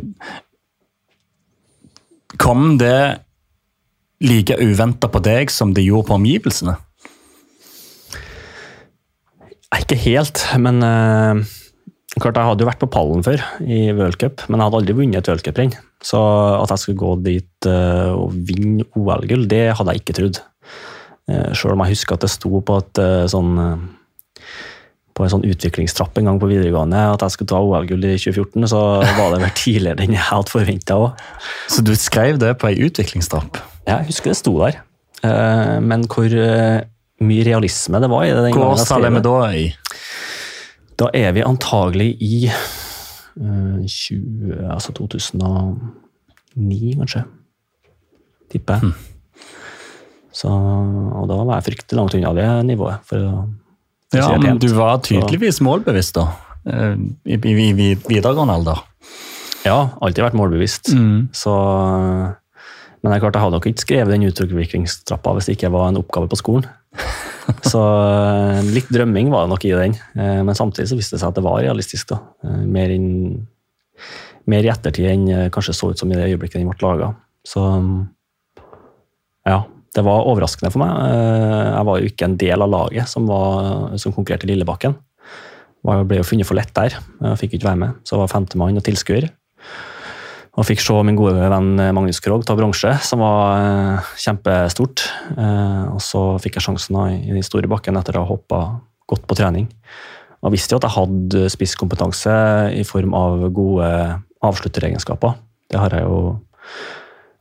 [2.41, 3.21] Kom det
[4.25, 6.73] like uventa på deg som det gjorde på omgivelsene?
[9.77, 11.43] Ikke helt, men eh,
[12.21, 14.97] klart jeg hadde jo vært på pallen før i World Cup, men jeg hadde aldri
[14.99, 15.73] vunnet et World Cup-renn.
[16.05, 16.21] Så
[16.59, 20.43] at jeg skulle gå dit eh, og vinne OL-gull, det hadde jeg ikke trodd.
[21.31, 23.83] Uh, Sjøl om jeg husker at det sto på et eh, sånn eh,
[25.13, 28.65] på en sånn utviklingstrapp en gang på videregående at jeg skulle ta OL-gull i 2014,
[28.73, 31.27] så var det vel tidligere enn jeg hadde forventa òg.
[31.71, 33.61] Så du skrev det på ei utviklingstrapp?
[33.87, 34.81] Jeg husker det sto der,
[35.23, 36.83] Eh, men hvor eh,
[37.23, 39.37] mye realisme det var i det den Hvor gangen jeg årstall skrev er vi da
[39.55, 39.67] i?
[41.01, 47.25] Da er vi antagelig i uh, 20, altså 2009, kanskje.
[48.53, 48.93] Tipper jeg.
[50.33, 53.05] Så, og da var jeg fryktelig langt unna det nivået.
[53.09, 53.43] For å,
[54.13, 56.25] for Ja, men du var tydeligvis målbevisst, da.
[56.69, 56.95] eh,
[57.29, 58.81] i, i, i videregående alder?
[59.67, 60.93] Ja, alltid vært målbevisst.
[60.97, 61.29] Mm.
[61.37, 65.73] Så, men det er klart, jeg hadde nok ikke skrevet den utviklingstrappa hvis det ikke
[65.75, 66.67] var en oppgave på skolen.
[67.67, 69.97] Så eh, litt drømming var det nok i den.
[70.19, 72.13] Eh, men samtidig så viste det seg at det var realistisk.
[72.13, 72.21] da.
[72.47, 73.43] Eh, mer, inn,
[74.51, 77.13] mer i ettertid enn kanskje så ut som i det øyeblikket den ble laga.
[77.47, 77.63] Så
[79.49, 79.63] ja,
[79.97, 80.93] det var overraskende for meg.
[81.03, 84.95] Jeg var jo ikke en del av laget som, var, som konkurrerte Lillebakken.
[85.83, 86.95] Jeg ble jo funnet for lett der.
[86.95, 89.27] Jeg fikk ikke være med, så jeg var femtemann og tilskuer.
[90.53, 95.05] Og fikk se min gode venn Magnus Krogh ta bronse, som var eh, kjempestort.
[95.33, 98.59] Eh, og så fikk jeg sjansen i den store bakken etter å ha hoppa
[99.09, 99.71] godt på trening.
[100.45, 102.35] Og visste jo at jeg hadde spisskompetanse
[102.77, 103.89] i form av gode
[104.45, 105.39] avslutteregenskaper.
[105.73, 106.21] Det har jeg jo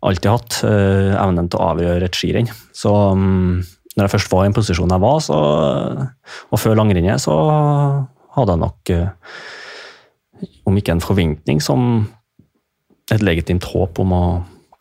[0.07, 0.61] alltid hatt.
[0.69, 2.47] Eh, evnen til å avgjøre et skirenn.
[2.71, 3.59] Så um,
[3.97, 5.41] når jeg først var i en posisjon jeg var, så,
[6.47, 7.35] og før langrennet, så
[8.37, 8.95] hadde jeg nok,
[10.71, 12.05] om ikke en forventning, som
[13.11, 14.23] et legitimt håp om å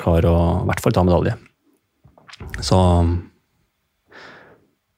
[0.00, 1.36] klare å i hvert fall ta medalje.
[2.64, 2.76] Så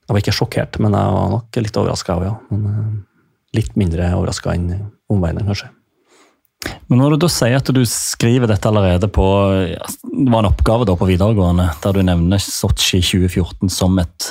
[0.03, 2.35] jeg var ikke sjokkert, men jeg var nok litt overraska òg, ja.
[2.53, 2.91] Men eh,
[3.59, 4.69] litt mindre overraska enn
[5.13, 5.71] omverdenen, kanskje.
[6.87, 9.25] Men når du da sier at du skriver dette allerede på
[9.67, 14.29] Det var en oppgave da på videregående, der du nevner Sotsji 2014 som et,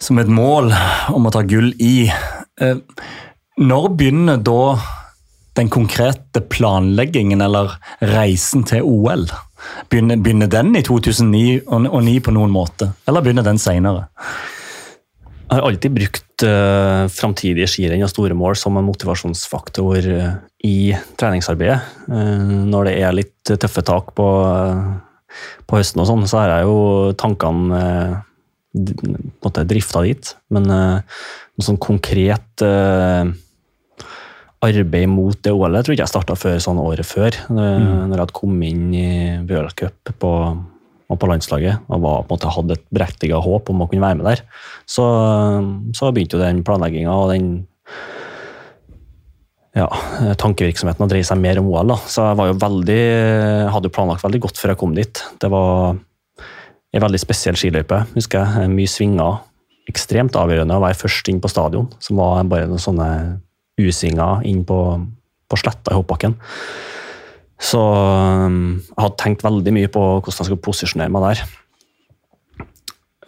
[0.00, 0.70] som et mål
[1.12, 2.08] om å ta gull i.
[2.62, 2.80] Eh,
[3.60, 4.62] når begynner da
[5.60, 9.26] den konkrete planleggingen eller reisen til OL?
[9.92, 14.08] Begynner, begynner den i 2009 på noen måte, eller begynner den seinere?
[15.50, 20.28] Jeg har alltid brukt uh, framtidige skirenn og store mål som en motivasjonsfaktor uh,
[20.62, 21.80] i treningsarbeidet.
[22.06, 25.34] Uh, når det er litt tøffe tak på, uh,
[25.66, 26.78] på høsten, og sånn, så har jeg jo
[27.18, 30.32] tankene uh, drifta dit.
[30.54, 32.62] Men noe sånn konkret
[34.60, 37.36] arbeid mot det OL-et tror ikke jeg starta før sånn året før.
[37.48, 38.10] Mm.
[38.10, 39.08] Når jeg hadde kommet inn i
[39.48, 40.32] World Cup på,
[41.10, 44.44] på landslaget og var, måte, hadde et berettiget håp om å kunne være med der.
[44.84, 45.06] Så,
[45.96, 47.50] så begynte jo den planlegginga og den
[49.76, 49.88] ja,
[50.40, 51.94] tankevirksomheten å dreie seg mer om OL.
[51.94, 51.98] Da.
[52.10, 53.02] Så jeg var jo veldig,
[53.72, 55.24] hadde jo planlagt veldig godt før jeg kom dit.
[55.40, 55.94] Det var
[56.90, 58.72] en veldig spesiell skiløype, husker jeg.
[58.74, 59.46] Mye svinger.
[59.90, 63.08] Ekstremt avgjørende å være først inn på stadion, som var bare noen sånne
[63.80, 64.78] U-svinga inn på,
[65.50, 66.36] på sletta i hoppbakken.
[67.60, 71.42] Så um, jeg hadde tenkt veldig mye på hvordan jeg skulle posisjonere meg der.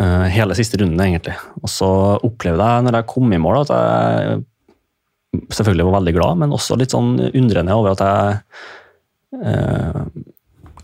[0.01, 1.35] Uh, hele siste runden, egentlig.
[1.61, 1.91] Og så
[2.25, 4.41] opplevde jeg når jeg kom i mål, at jeg
[5.33, 10.03] selvfølgelig var veldig glad, men også litt sånn undrende over at jeg eh,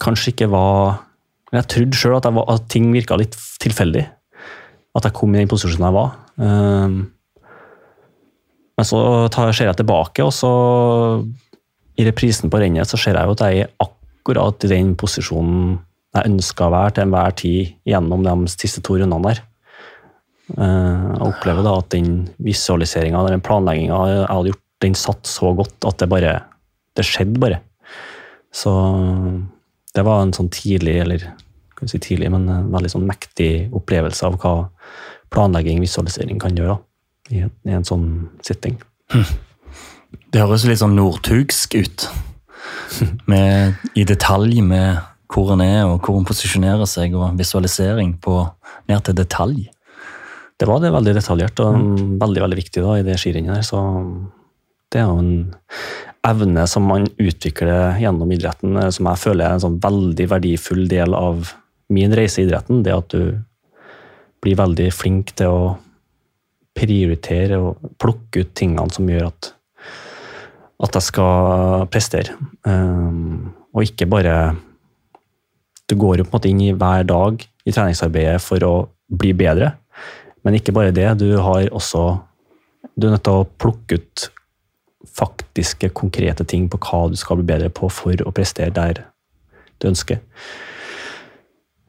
[0.01, 1.05] kanskje ikke var
[1.53, 4.03] Jeg trodde sjøl at, at, ting virka litt tilfeldig.
[4.97, 6.11] At jeg kom i den posisjonen jeg var.
[6.37, 7.07] Uh,
[8.79, 8.99] men så
[9.51, 10.53] ser jeg tilbake, og så
[11.99, 15.81] i reprisen på rennet så ser jeg jo at jeg er akkurat i den posisjonen
[16.15, 19.41] jeg ønska å være til enhver tid gjennom de siste to rundene der.
[20.57, 22.13] Eh, jeg opplever da at den
[22.43, 26.39] visualiseringa, den planlegginga jeg hadde gjort, den satt så godt at det bare
[26.99, 27.61] Det skjedde bare.
[28.51, 28.71] Så
[29.95, 31.29] det var en sånn tidlig, eller
[31.79, 34.55] kan si tidlig, men en veldig sånn mektig opplevelse av hva
[35.31, 36.75] planlegging, visualisering kan gjøre.
[36.75, 36.88] Da
[37.31, 38.09] i, i en sånn
[38.45, 38.81] sitting.
[40.33, 42.09] Det høres litt sånn nordtugsk ut.
[43.31, 44.99] Med, I detalj med
[45.29, 48.41] hvor en er og hvor en posisjonerer seg, og visualisering på
[48.89, 49.67] ned til detalj.
[50.59, 52.15] Det var det veldig detaljert og mm.
[52.23, 53.67] veldig veldig viktig da, i det skirennet.
[53.69, 53.83] så
[54.91, 55.51] Det er jo en
[56.27, 60.89] evne som man utvikler gjennom idretten, eh, som jeg føler er en sånn veldig verdifull
[60.91, 61.53] del av
[61.95, 62.83] min reise i idretten.
[62.85, 63.39] Det at du
[64.43, 65.63] blir veldig flink til å
[66.79, 69.51] prioritere og plukke ut tingene som gjør at,
[70.87, 72.37] at jeg skal prestere.
[72.63, 74.39] Um, og ikke bare
[75.89, 78.73] Du går jo på en måte inn i hver dag i treningsarbeidet for å
[79.09, 79.71] bli bedre,
[80.45, 81.09] men ikke bare det.
[81.21, 82.21] Du har også
[82.95, 84.29] Du er nødt til å plukke ut
[85.19, 89.05] faktiske, konkrete ting på hva du skal bli bedre på for å prestere der
[89.79, 90.21] du ønsker.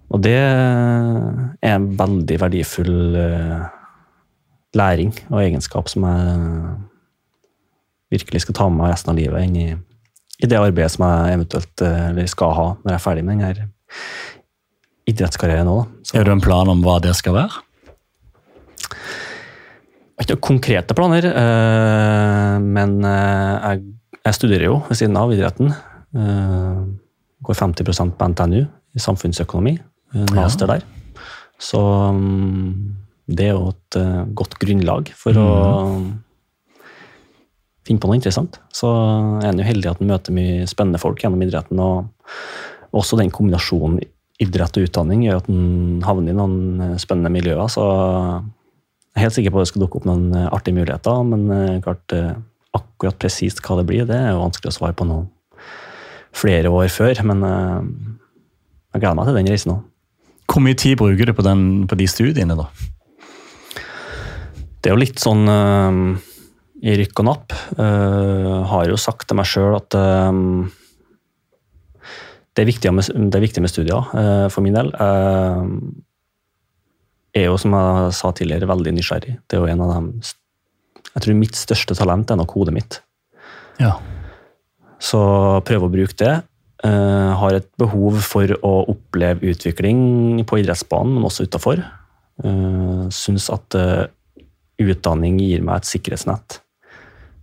[0.10, 3.68] Og det er en veldig verdifull uh,
[4.78, 6.80] læring og egenskap som jeg
[8.14, 9.70] virkelig skal ta med meg resten av livet inn i,
[10.40, 13.70] i det arbeidet som jeg eventuelt eller skal ha når jeg er ferdig med denne
[15.10, 15.80] idrettskarrieren nå.
[16.14, 17.66] Er du en plan om hva det skal være?
[20.20, 23.84] Ikke noen konkrete planer, eh, men eh, jeg,
[24.26, 25.72] jeg studerer jo ved siden av idretten.
[26.12, 29.78] Jeg går 50% på NTNU i samfunnsøkonomi.
[30.34, 30.80] Master ja.
[30.80, 31.16] der.
[31.62, 31.80] Så
[32.16, 32.99] mm,
[33.30, 35.42] det er jo et uh, godt grunnlag for mm.
[35.42, 35.48] å
[37.86, 38.60] finne på noe interessant.
[38.74, 38.90] Så
[39.40, 41.82] er en jo heldig at en møter mye spennende folk gjennom idretten.
[41.82, 44.00] Og også den kombinasjonen
[44.40, 47.66] idrett og utdanning gjør at en havner i noen spennende miljøer.
[47.72, 51.82] Så jeg er helt sikker på at det skal dukke opp noen artige muligheter, men
[51.84, 52.14] klart
[52.78, 55.28] akkurat presist hva det blir, det er jo vanskelig å svare på noen
[56.38, 57.20] flere år før.
[57.28, 57.44] Men
[58.94, 59.84] jeg gleder meg til den reisen òg.
[60.50, 62.70] Hvor mye tid bruker du på, den, på de studiene, da?
[64.80, 66.18] Det er jo litt sånn uh,
[66.80, 67.56] i rykk og napp.
[67.76, 70.32] Uh, har jo sagt til meg sjøl at uh,
[72.54, 74.08] det, er viktig med, det er viktig med studier
[74.54, 74.94] for min del.
[74.96, 75.68] Uh,
[77.36, 79.36] er jo, som jeg sa tidligere, veldig nysgjerrig.
[79.46, 83.02] Det er jo en av dem Jeg tror mitt største talent er nok hodet mitt.
[83.80, 83.98] Ja.
[85.00, 85.20] Så
[85.68, 86.36] prøve å bruke det.
[86.80, 91.82] Uh, har et behov for å oppleve utvikling på idrettsbanen, men også utafor.
[92.40, 94.08] Uh, Syns at uh,
[94.80, 96.60] utdanning gir meg et sikkerhetsnett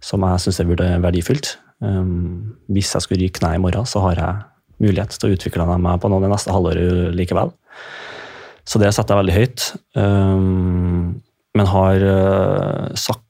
[0.05, 1.57] som jeg syns er verdifullt.
[1.85, 4.45] Um, hvis jeg skulle ryke ned i morgen, så har jeg
[4.85, 7.53] mulighet til å utvikle meg på noe det neste halvåret likevel.
[8.67, 9.67] Så det setter jeg veldig høyt.
[9.99, 11.23] Um,
[11.57, 13.23] men har uh, sagt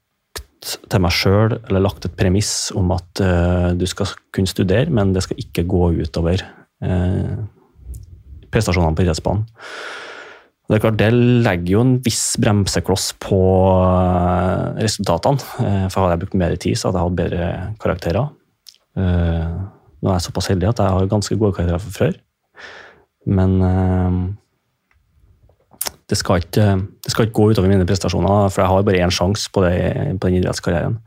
[0.90, 5.12] til meg sjøl, eller lagt et premiss om at uh, du skal kunne studere, men
[5.14, 6.42] det skal ikke gå utover
[6.82, 7.36] uh,
[8.50, 9.46] prestasjonene på idrettsbanen.
[10.66, 13.38] Det er klart, det legger jo en viss bremsekloss på
[13.86, 15.44] eh, resultatene.
[15.62, 17.50] Eh, for hadde jeg brukt mer tid, så hadde jeg hatt bedre
[17.82, 18.32] karakterer.
[18.98, 19.52] Eh,
[20.02, 22.16] nå er jeg såpass heldig at jeg har ganske gode karakterer fra før.
[23.26, 23.54] Men
[26.06, 26.66] det skal, ikke,
[27.02, 30.28] det skal ikke gå utover mine prestasjoner, for jeg har bare én sjanse på, på,
[30.28, 31.00] den idrettskarrieren.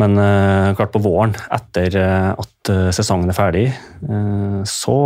[0.00, 0.16] Men
[0.78, 3.66] klart, på våren, etter at sesongen er ferdig,
[4.64, 4.96] så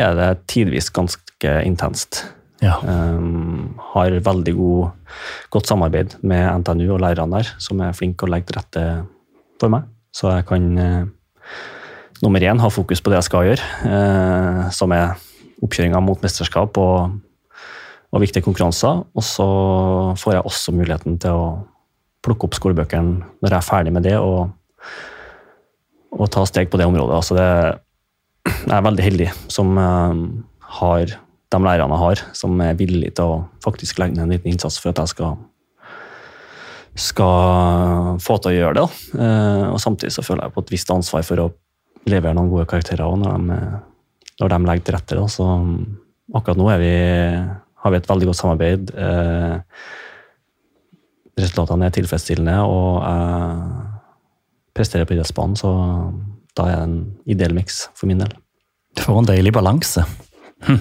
[0.00, 2.24] er det tidvis ganske intenst.
[2.64, 2.78] Ja.
[2.86, 4.94] Um, har veldig god,
[5.52, 8.84] godt samarbeid med NTNU og lærerne der, som er flinke å legge til rette
[9.60, 9.88] for meg.
[10.14, 11.04] Så jeg kan uh,
[12.24, 15.14] nummer én ha fokus på det jeg skal gjøre, uh, som er
[15.64, 17.18] oppkjøringa mot mesterskap og,
[18.12, 19.04] og, viktige konkurranser.
[19.14, 19.48] Og så
[20.20, 21.48] får jeg også muligheten til å
[22.24, 24.48] plukke opp skolebøkene når jeg er ferdig med det, og,
[26.14, 27.18] og ta steg på det området.
[27.18, 27.50] Altså det,
[28.44, 30.12] jeg er veldig heldig som uh,
[30.80, 31.16] har
[31.54, 34.80] de lærerne jeg har, som er villige til å faktisk legge ned en liten innsats
[34.82, 35.36] for at jeg skal,
[36.98, 38.86] skal få til å gjøre det.
[39.14, 41.50] Uh, og samtidig så føler jeg på et visst ansvar for å
[42.10, 43.82] levere noen gode karakterer også når
[44.40, 45.18] når de legger til rette.
[45.18, 45.26] Da.
[45.30, 45.44] Så
[46.34, 46.94] akkurat nå vi,
[47.84, 48.94] har vi et veldig godt samarbeid.
[48.96, 49.60] Uh,
[51.38, 53.90] resultatene er tilfredsstillende, og jeg
[54.74, 55.70] presterer på idrettsbanen, så
[56.54, 56.98] da er det en
[57.34, 58.32] ideell miks for min del.
[58.94, 60.04] Du får en deilig balanse.
[60.64, 60.80] Hm.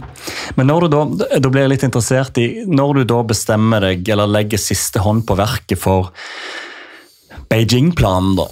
[0.56, 4.08] Men når du da, da blir jeg litt interessert i Når du da bestemmer deg,
[4.14, 6.14] eller legger siste hånd på verket for
[7.52, 8.48] Beijing-planen, da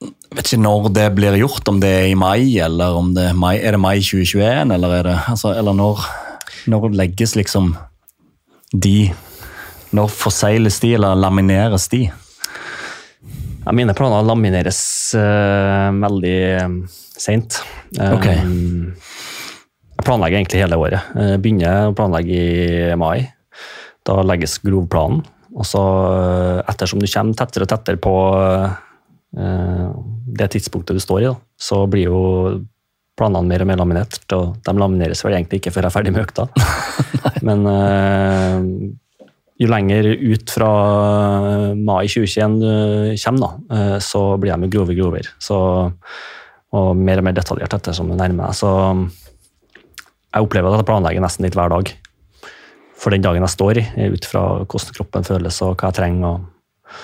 [0.00, 3.24] jeg vet ikke når det blir gjort, om det er i mai, eller om det
[3.32, 6.04] er mai, er det mai 2021, eller er det altså, Eller når,
[6.70, 7.74] når legges liksom
[8.70, 9.10] de
[9.90, 12.04] Når forsegles de, eller lamineres de?
[13.70, 14.78] Ja, mine planer lamineres
[15.14, 17.60] uh, veldig um, seint.
[17.94, 18.40] Okay.
[18.42, 18.96] Um,
[19.94, 21.12] jeg planlegger egentlig hele året.
[21.14, 23.28] Jeg begynner å planlegge i mai.
[24.02, 25.20] Da legges grovplanen.
[25.54, 25.84] Og så,
[26.66, 28.14] ettersom du kommer tettere og tettere på
[29.38, 29.94] uh,
[30.40, 32.24] det tidspunktet du står i, da, så blir jo
[33.14, 34.18] planene mer og mer laminert.
[34.34, 36.48] Og de lamineres vel egentlig ikke før jeg er ferdig med økta.
[37.46, 38.66] Men uh,
[39.60, 40.68] jo lenger ut fra
[41.76, 42.68] mai 2021 du
[43.20, 45.32] kommer, da, eh, så blir de grovere og grovere.
[45.38, 45.56] Så,
[46.72, 48.56] og mer og mer detaljert ettersom du nærmer deg.
[48.56, 48.70] Så
[50.30, 51.92] jeg opplever at jeg planlegger nesten litt hver dag.
[53.00, 56.36] For den dagen jeg står i, ut fra hvordan kroppen føles og hva jeg trenger.
[56.36, 56.94] Og,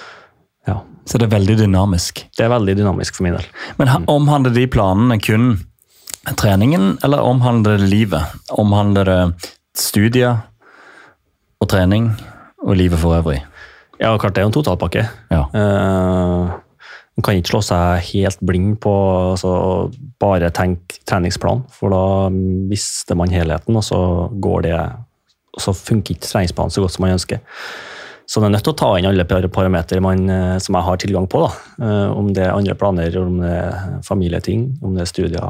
[0.69, 0.79] ja.
[1.09, 2.23] Så det er veldig dynamisk?
[2.37, 3.49] Det er veldig dynamisk for min del.
[3.81, 5.59] Men omhandler de planene kun
[6.41, 8.39] treningen, eller omhandler det livet?
[8.57, 10.41] Omhandler det studier
[11.61, 12.11] og trening?
[12.65, 13.41] Og livet for øvrig.
[14.01, 15.07] Ja, klart det er en totalpakke.
[15.33, 15.43] Ja.
[15.53, 16.55] Uh,
[17.17, 18.93] man kan ikke slå seg helt blind på
[19.33, 19.89] altså,
[20.21, 24.01] bare tenke treningsplan, for da mister man helheten, og så
[24.37, 24.81] går det
[25.57, 27.41] og så funker ikke treningsplanen så godt som man ønsker.
[28.27, 31.29] Så man er nødt til å ta inn alle parametere eh, som jeg har tilgang
[31.31, 31.45] på.
[31.45, 31.51] Da.
[31.81, 35.47] Uh, om det er andre planer, om det er familieting, om det er studier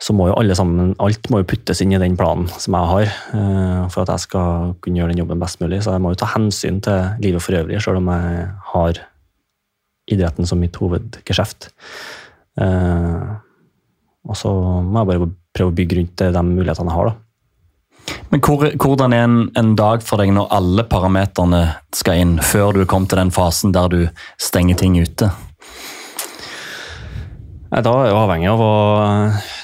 [0.00, 2.90] så må jo alle sammen, alt må jo puttes inn i den planen som jeg
[2.90, 5.82] har, uh, for at jeg skal kunne gjøre den jobben best mulig.
[5.84, 9.02] Så jeg må jo ta hensyn til livet for øvrig, selv om jeg har
[10.10, 11.68] idretten som mitt hovedgeskjeft.
[12.60, 13.36] Uh,
[14.24, 14.52] og så
[14.84, 17.12] må jeg bare prøve å bygge rundt de mulighetene jeg har.
[17.12, 17.18] da.
[18.30, 21.62] Men hvor, hvordan er en, en, dag for deg når alle parameterne
[21.94, 24.00] skal inn, før du kom til den fasen der du
[24.40, 25.28] stenger ting ute?
[27.70, 28.72] Da er jeg avhengig av å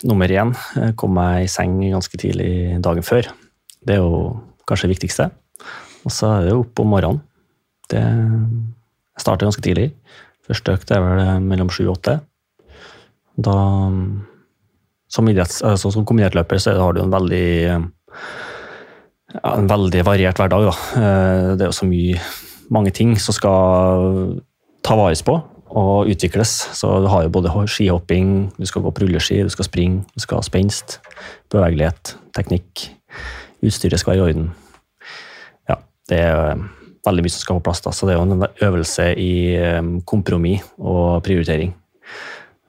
[0.06, 0.52] nummer én
[0.94, 3.26] komme meg i seng ganske tidlig dagen før.
[3.82, 5.26] Det er jo kanskje det viktigste.
[6.06, 7.18] Og så er det jo opp om morgenen.
[7.90, 8.04] Det
[9.18, 9.88] starter ganske tidlig.
[10.46, 12.20] Første økt er vel mellom sju og åtte.
[13.42, 13.56] Da
[15.10, 17.48] som, idretts, altså som kombinertløper så har du en veldig
[19.34, 20.70] ja, en veldig variert hverdag.
[20.70, 21.02] Da.
[21.02, 22.22] Eh, det er jo så mye,
[22.70, 24.38] mange ting som skal
[24.86, 25.40] ta vares på
[25.76, 26.52] og utvikles.
[26.76, 30.24] Så du har jo både skihopping, du skal gå på rulleski, du skal springe, du
[30.24, 30.98] skal ha spenst,
[31.52, 32.88] bevegelighet, teknikk.
[33.64, 34.50] Utstyret skal være i orden.
[35.68, 36.62] Ja, det er
[37.06, 37.82] veldig mye som skal på plass.
[37.84, 37.92] Da.
[37.94, 41.74] Så det er jo en øvelse i eh, kompromiss og prioritering.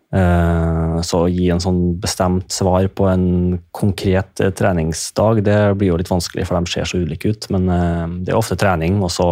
[0.07, 5.91] Eh, så å gi en sånn bestemt svar på en konkret eh, treningsdag, det blir
[5.91, 7.49] jo litt vanskelig, for de ser så ulike ut.
[7.53, 9.29] Men eh, det er ofte trening, og så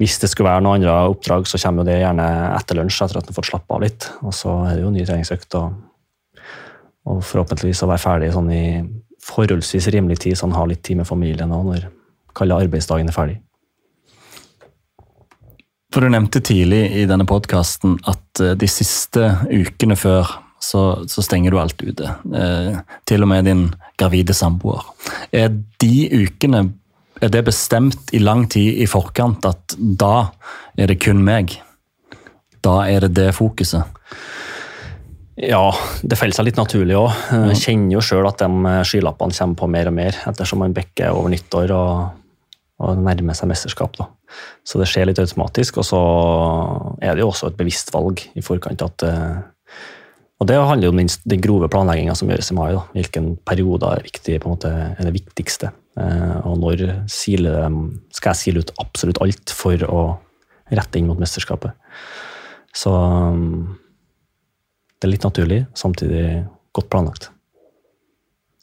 [0.00, 2.26] hvis det skulle være noen andre oppdrag, så kommer det gjerne
[2.56, 4.08] etter lunsj, etter at en har fått slappe av litt.
[4.24, 6.40] Og så er det jo ny treningsøkt, og,
[7.10, 8.64] og forhåpentligvis å være ferdig sånn i
[9.20, 11.86] forholdsvis rimelig tid, så ha litt tid med familien òg når
[12.36, 13.38] kalde arbeidsdagen er ferdig.
[15.90, 20.28] For Du nevnte tidlig i denne podkasten at eh, de siste ukene før
[20.60, 22.08] så, så stenger du alt ute.
[22.36, 22.76] Eh,
[23.08, 23.64] til og med din
[23.98, 24.84] gravide samboer.
[25.34, 26.68] Er de ukene
[27.20, 30.30] er det bestemt i lang tid i forkant at da
[30.78, 31.56] er det kun meg?
[32.64, 33.98] Da er det det fokuset?
[35.40, 35.70] Ja,
[36.04, 37.12] det faller seg litt naturlig òg.
[37.52, 41.14] Jeg kjenner jo sjøl at de skylappene kommer på mer og mer ettersom man bekker
[41.16, 42.10] over nyttår og,
[42.84, 43.96] og nærmer seg mesterskap.
[43.96, 44.10] da.
[44.66, 45.80] Så det skjer litt automatisk.
[45.80, 46.02] Og så
[47.00, 49.40] er det jo også et bevisst valg i forkant at eh,
[50.40, 52.70] Og det handler jo om den, grove planlegginga som gjøres i mai.
[52.72, 52.84] Da.
[52.96, 55.72] Hvilken periode er, viktig, måte, er det viktigste.
[56.00, 57.52] Eh, og når sile,
[58.16, 60.04] skal jeg sile ut absolutt alt for å
[60.72, 61.76] rette inn mot mesterskapet.
[62.72, 62.94] Så
[65.00, 66.24] det er litt naturlig, samtidig
[66.76, 67.28] godt planlagt.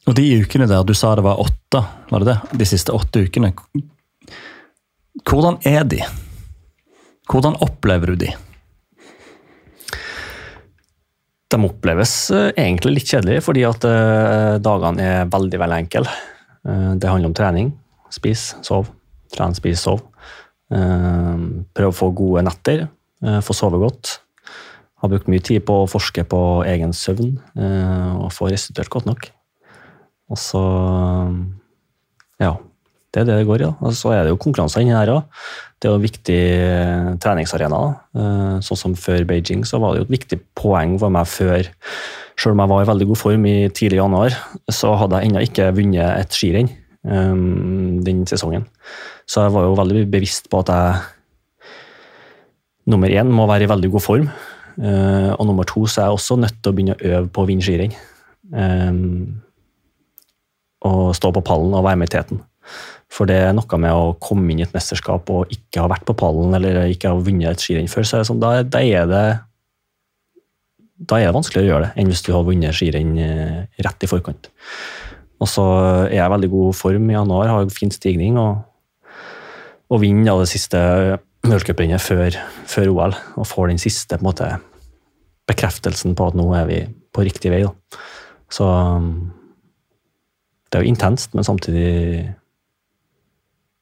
[0.08, 2.58] Og de ukene der, du sa det var åtte, var det det?
[2.62, 3.52] De siste åtte ukene.
[5.28, 6.00] Hvordan er de?
[7.28, 8.32] Hvordan opplever du de?
[11.48, 16.04] De oppleves eh, egentlig litt kjedelige, fordi at eh, dagene er veldig veldig enkle.
[16.68, 17.72] Eh, det handler om trening.
[18.12, 18.90] Spis, sov.
[19.32, 20.04] Tren, spis, sov.
[20.68, 22.82] Prøv å få gode netter.
[23.44, 24.18] Få sove godt.
[25.00, 27.34] Har brukt mye tid på å forske på egen søvn
[28.20, 29.28] og få restituert godt nok.
[30.32, 30.62] Og så
[32.40, 32.54] ja,
[33.18, 33.68] det er det det går i.
[33.68, 33.92] Ja.
[33.94, 35.42] Så er det jo konkurranser inni her òg.
[35.78, 37.78] Det er jo en viktig eh, treningsarena.
[37.78, 38.24] da.
[38.66, 41.68] sånn som før Beijing, så var det jo et viktig poeng for meg før
[42.38, 44.34] Selv om jeg var i veldig god form i tidlig januar,
[44.70, 46.68] så hadde jeg ennå ikke vunnet et skirenn
[47.02, 48.66] um, den sesongen.
[49.26, 51.00] Så jeg var jo veldig bevisst på at jeg
[52.88, 54.30] nummer én må være i veldig god form.
[54.78, 57.42] Uh, og nummer to så er jeg også nødt til å begynne å øve på
[57.42, 57.96] å vinne skirenn.
[58.54, 59.42] Um,
[60.86, 62.42] og stå på pallen og være med i teten.
[63.08, 66.04] For det er noe med å komme inn i et mesterskap og ikke ha vært
[66.08, 69.08] på pallen eller ikke ha vunnet et skirenn før, så er sånn, da, da, er
[69.08, 69.26] det
[70.98, 74.04] da er det vanskeligere å gjøre det enn hvis du har vunnet skirenn eh, rett
[74.04, 74.50] i forkant.
[75.38, 75.64] Og så
[76.08, 78.64] er jeg i veldig god form i januar, har fin stigning og,
[80.02, 80.78] vinner det siste
[81.48, 82.34] worldcuprennet før,
[82.68, 84.50] før OL og får den siste på måte,
[85.48, 86.80] bekreftelsen på at nå er vi
[87.14, 87.62] på riktig vei.
[87.64, 88.02] Da.
[88.52, 88.66] Så
[90.68, 92.34] det er jo intenst, men samtidig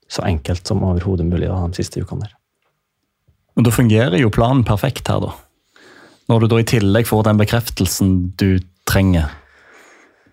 [0.08, 2.26] så enkelt som overhodet mulig da, de siste ukene.
[2.26, 2.36] der.
[3.56, 5.32] Men Da fungerer jo planen perfekt her, da.
[6.28, 9.30] Når du da i tillegg får den bekreftelsen du trenger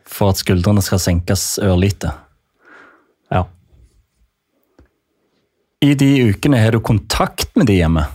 [0.09, 2.11] for at skuldrene skal senkes ørlite.
[3.33, 3.45] Ja.
[5.83, 8.05] I de ukene har du kontakt med de hjemme?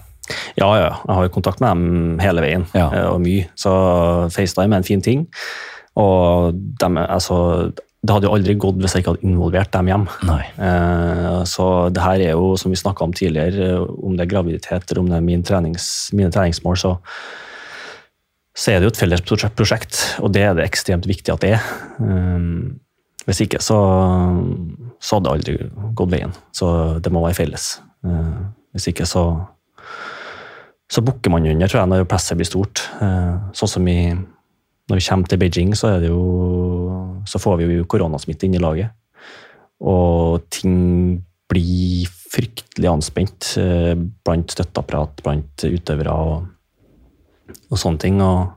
[0.59, 0.93] Ja, ja.
[1.07, 2.89] Jeg har jo kontakt med dem hele veien, ja.
[2.93, 3.49] Eh, og mye.
[3.59, 3.73] Så
[4.35, 5.27] FaceTime er en fin ting.
[5.99, 7.39] Og de, altså,
[8.09, 10.07] det hadde jo aldri gått hvis jeg ikke hadde involvert dem hjem.
[10.65, 14.89] Eh, så det her er jo, som vi snakka om tidligere, om det er graviditet
[14.89, 16.95] eller om det er min trenings, mine treningsmål, så,
[18.57, 21.53] så er det jo et felles prosjekt, og det er det ekstremt viktig at det
[21.59, 21.69] er.
[22.01, 22.49] Eh,
[23.29, 23.77] hvis ikke, så,
[25.05, 26.33] så hadde det aldri gått veien.
[26.57, 26.71] Så
[27.05, 27.75] det må være felles.
[28.09, 28.35] Eh,
[28.73, 29.29] hvis ikke, så
[30.89, 32.81] så bukker man under, tror jeg, når presset blir stort.
[33.05, 34.01] Eh, sånn som i
[34.89, 36.23] når vi kommer til Beijing, så, er det jo,
[37.29, 38.95] så får vi jo koronasmitte inn i laget.
[39.79, 40.79] Og ting
[41.49, 46.49] blir fryktelig anspent eh, blant støtteapparat, blant utøvere og,
[47.71, 48.19] og sånne ting.
[48.25, 48.51] Og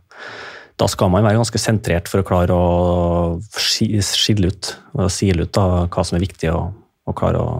[0.82, 5.54] da skal man være ganske sentrert for å klare å skille ut og sile ut
[5.56, 6.74] da, hva som er viktig, og,
[7.08, 7.52] og, klare å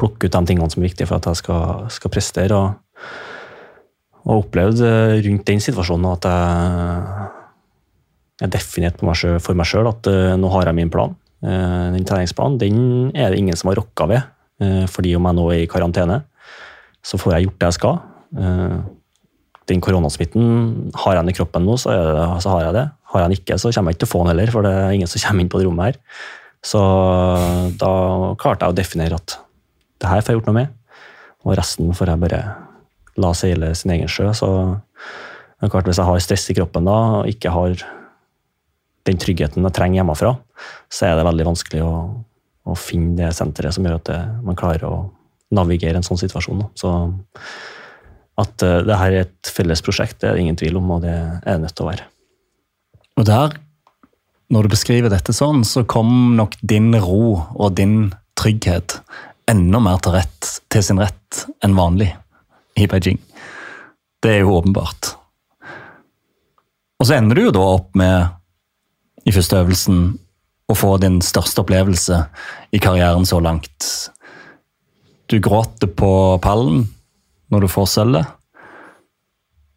[0.00, 2.58] plukke ut de tingene som er viktige for at jeg skal, skal prestere.
[2.58, 3.12] Og,
[4.22, 7.30] og opplevd eh, rundt den situasjonen at jeg,
[8.40, 11.14] jeg definerte meg selv, for meg sjøl at uh, nå har jeg min plan.
[11.42, 12.80] Uh, den treningsplanen den
[13.18, 14.26] er det ingen som har rokka ved.
[14.62, 16.22] Uh, fordi om jeg nå er i karantene,
[17.02, 18.02] så får jeg gjort det jeg skal.
[19.68, 20.44] den koronasmitten
[20.94, 22.84] har jeg den i kroppen nå, så, det, så, har jeg det.
[23.10, 24.72] Har jeg den ikke, så kommer jeg ikke til å få den heller, for det
[24.72, 25.98] er ingen som kommer inn på det rommet her.
[26.62, 26.82] Så
[27.80, 27.92] da
[28.38, 29.34] klarte jeg å definere at
[29.98, 30.76] det her får jeg gjort noe med,
[31.42, 32.42] og resten får jeg bare
[33.22, 34.30] la seile sin egen sjø.
[34.30, 34.48] Så
[35.66, 37.82] klart, hvis jeg har stress i kroppen da, og ikke har
[39.08, 40.36] den tryggheten jeg trenger hjemmefra,
[40.92, 41.92] så er det veldig vanskelig å,
[42.68, 44.96] å finne det senteret som gjør at det, man klarer å
[45.52, 46.62] navigere en sånn situasjon.
[46.62, 46.68] Da.
[46.78, 46.92] Så
[48.42, 51.04] at uh, det her er et felles prosjekt, det er det ingen tvil om, og
[51.04, 52.08] det er det nødt til å være.
[53.20, 53.58] Og der,
[54.52, 59.00] når du beskriver dette sånn, så kom nok din ro og din trygghet
[59.50, 62.08] enda mer til, rett, til sin rett enn vanlig
[62.80, 63.18] i Beijing.
[64.22, 65.12] Det er jo åpenbart.
[67.02, 68.30] Og så ender du jo da opp med,
[69.28, 70.04] i første øvelsen,
[70.70, 72.22] å få din største opplevelse
[72.72, 73.88] i karrieren så langt.
[75.28, 76.86] Du gråter på pallen
[77.52, 78.38] når du får sølvet.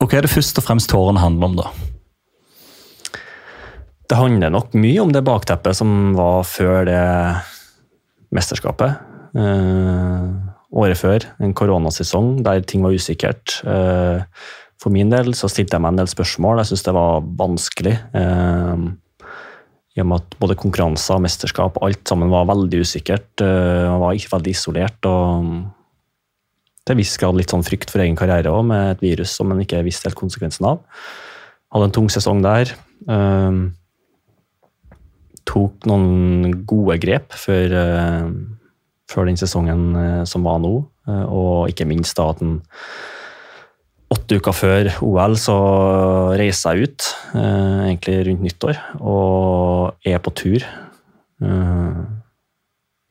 [0.02, 1.70] Og hva er det først og fremst tårene handler om, da?
[4.06, 7.06] Det handler nok mye om det bakteppet som var før det
[8.36, 9.00] mesterskapet.
[9.36, 10.28] Eh,
[10.76, 13.62] året før, en koronasesong der ting var usikkert.
[13.66, 14.22] Eh,
[14.82, 16.62] for min del så stilte jeg meg en del spørsmål.
[16.62, 17.96] Jeg syntes det var vanskelig.
[18.20, 18.86] Eh,
[19.96, 23.30] I og med at både konkurranser mesterskap alt sammen var veldig usikkert.
[23.44, 25.06] Eh, man var ikke veldig isolert.
[25.06, 25.72] og
[26.86, 29.58] til viss grad litt sånn frykt for egen karriere òg, med et virus som man
[29.64, 30.84] ikke visste helt konsekvensen av.
[31.74, 32.76] Hadde en tung sesong der.
[35.46, 37.74] tok noen gode grep før
[39.12, 40.78] før den sesongen eh, som var nå.
[41.10, 42.60] Eh, og ikke minst da at den
[44.16, 45.56] åtte uker før OL så
[46.40, 47.08] reiser jeg ut,
[47.38, 50.66] eh, egentlig rundt nyttår, og er på tur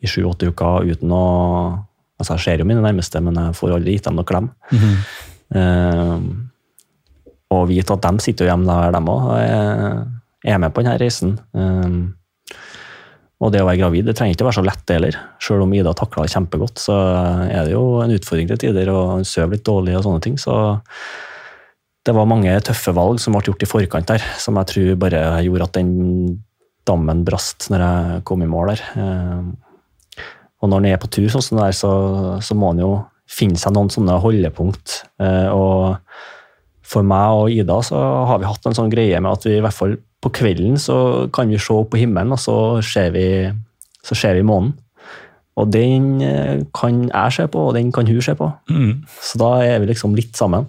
[0.04, 1.24] i sju-åtte uker uten å
[2.14, 4.44] Altså, jeg ser jo mine nærmeste, men jeg får aldri gitt dem noen klem.
[4.70, 6.36] Mm -hmm.
[7.50, 9.24] og vite at de sitter jo hjemme der, dem òg,
[10.44, 11.38] er med på denne reisen.
[13.44, 15.18] Og det å være gravid det trenger ikke å være så lett heller.
[15.42, 16.96] Selv om Ida takla det kjempegodt, så
[17.44, 20.38] er det jo en utfordring til tider, og hun sover litt dårlig og sånne ting.
[20.40, 20.56] Så
[22.04, 25.22] det var mange tøffe valg som ble gjort i forkant der, som jeg tror bare
[25.44, 25.92] gjorde at den
[26.88, 28.84] dammen brast når jeg kom i mål der.
[29.00, 30.24] Eh,
[30.64, 31.92] og når en er på tur sånn som det der, så,
[32.44, 32.92] så må en jo
[33.28, 35.02] finne seg noen sånne holdepunkt.
[35.20, 35.96] Eh, og
[36.84, 39.64] for meg og Ida så har vi hatt en sånn greie med at vi i
[39.64, 43.26] hvert fall på kvelden så kan vi se opp på himmelen, og så ser vi,
[44.04, 44.72] så ser vi månen.
[45.60, 48.48] Og den eh, kan jeg se på, og den kan hun se på.
[48.70, 49.04] Mm.
[49.22, 50.66] Så da er vi liksom litt sammen.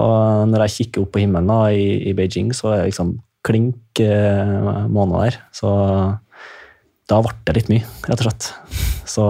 [0.00, 3.14] Og når jeg kikker opp på himmelen da, i, i, Beijing, så er det liksom
[3.46, 5.38] klink eh, måneder der.
[5.54, 5.70] Så
[7.10, 8.50] da ble det litt mye, rett og slett.
[9.12, 9.26] Så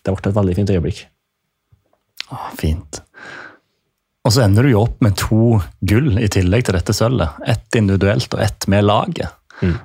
[0.00, 1.04] det ble et veldig fint øyeblikk.
[2.32, 3.03] Å, fint.
[4.24, 7.42] Og så ender du jo opp med to gull i tillegg til dette sølvet.
[7.44, 9.34] Ett individuelt og ett med laget.
[9.60, 9.76] Mm.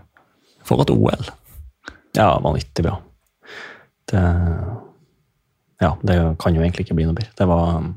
[0.67, 1.25] For et OL.
[2.15, 2.99] Ja, vanvittig bra.
[4.11, 4.23] Det
[5.79, 7.31] Ja, det kan jo egentlig ikke bli noe bedre.
[7.39, 7.93] Det var um,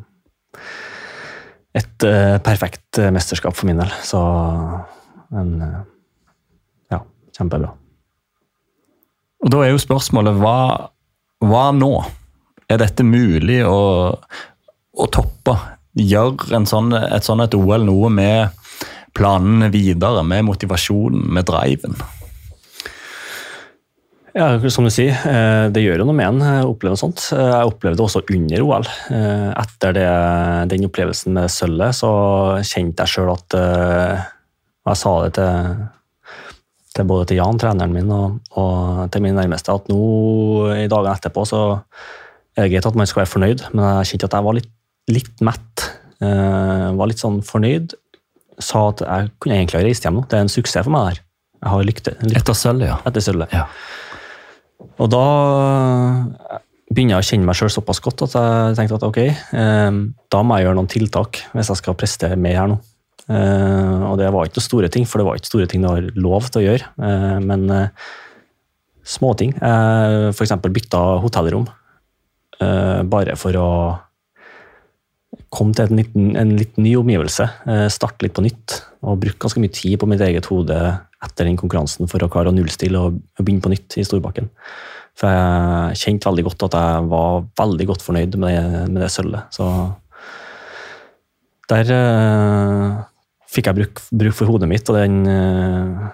[1.75, 4.21] et uh, perfekt uh, mesterskap for min del, så
[5.35, 5.81] en uh,
[6.93, 7.01] Ja,
[7.35, 7.73] kjempebra.
[9.43, 10.59] Og da er jo spørsmålet hva,
[11.43, 11.91] hva nå?
[12.71, 13.81] Er dette mulig å,
[14.15, 15.57] å toppe
[15.93, 18.63] Gjør sånn, et sånn et OL noe med
[19.13, 21.99] planene videre, med motivasjonen, med driven?
[24.33, 27.21] Ja, som du sier, eh, det gjør jo noe med en å oppleve sånt.
[27.37, 28.89] Eh, jeg opplevde det også under OL.
[29.13, 30.09] Eh, etter det,
[30.73, 32.13] den opplevelsen med sølvet, så
[32.65, 33.59] kjente jeg sjøl at
[34.89, 35.85] jeg sa det til,
[36.97, 40.01] til, både til Jan, treneren min, og, og til mine nærmeste, at nå
[40.73, 41.67] i dagene etterpå så
[42.57, 44.73] er det greit at man skal være fornøyd, men jeg kjente at jeg var litt
[45.11, 45.72] litt mett.
[46.23, 47.97] Uh, var litt sånn fornøyd.
[48.63, 50.27] Sa at jeg kunne egentlig ha reist hjem nå.
[50.31, 51.23] Det er en suksess for meg der.
[51.63, 52.37] Jeg har lykt, lykt.
[52.41, 52.99] Etter sølvet, ja.
[53.09, 53.55] Etter sølvet.
[53.55, 53.67] Ja.
[55.03, 55.27] Og da
[56.93, 59.21] begynner jeg å kjenne meg sjøl såpass godt at jeg tenkte at ok,
[59.57, 60.01] uh,
[60.35, 62.81] da må jeg gjøre noen tiltak hvis jeg skal prestere mer her nå.
[63.31, 65.91] Uh, og det var ikke noen store ting, for det var ikke store ting du
[65.91, 66.91] har lov til å gjøre.
[67.47, 67.67] men
[69.03, 69.55] småting.
[69.59, 70.55] Uh, F.eks.
[70.63, 71.67] bytta hotellrom.
[73.11, 73.69] bare for å
[75.53, 77.47] kom til liten, en litt ny omgivelse.
[77.69, 78.81] Eh, starte litt på nytt.
[79.03, 80.79] Og brukte ganske mye tid på mitt eget hode
[81.23, 84.51] etter den konkurransen for å klare å nullstille og begynne på nytt i Storbakken.
[85.19, 89.11] For jeg kjente veldig godt at jeg var veldig godt fornøyd med det, med det
[89.13, 89.53] sølvet.
[89.55, 89.67] Så
[91.71, 93.03] der uh,
[93.53, 96.09] fikk jeg bruk, bruk, for hodet mitt og den uh,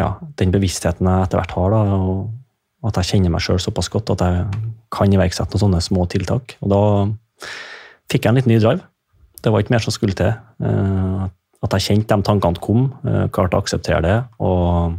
[0.00, 1.74] ja, den bevisstheten jeg etter hvert har.
[1.74, 5.82] Da, og at jeg kjenner meg sjøl såpass godt at jeg kan iverksette noen sånne
[5.84, 6.56] små tiltak.
[6.64, 6.82] Og da
[8.10, 8.82] fikk jeg en litt ny drive.
[9.40, 10.34] Det var ikke mer som skulle til.
[10.62, 11.28] Uh,
[11.60, 12.86] at jeg kjente de tankene kom,
[13.36, 14.18] klarte å akseptere det.
[14.40, 14.96] og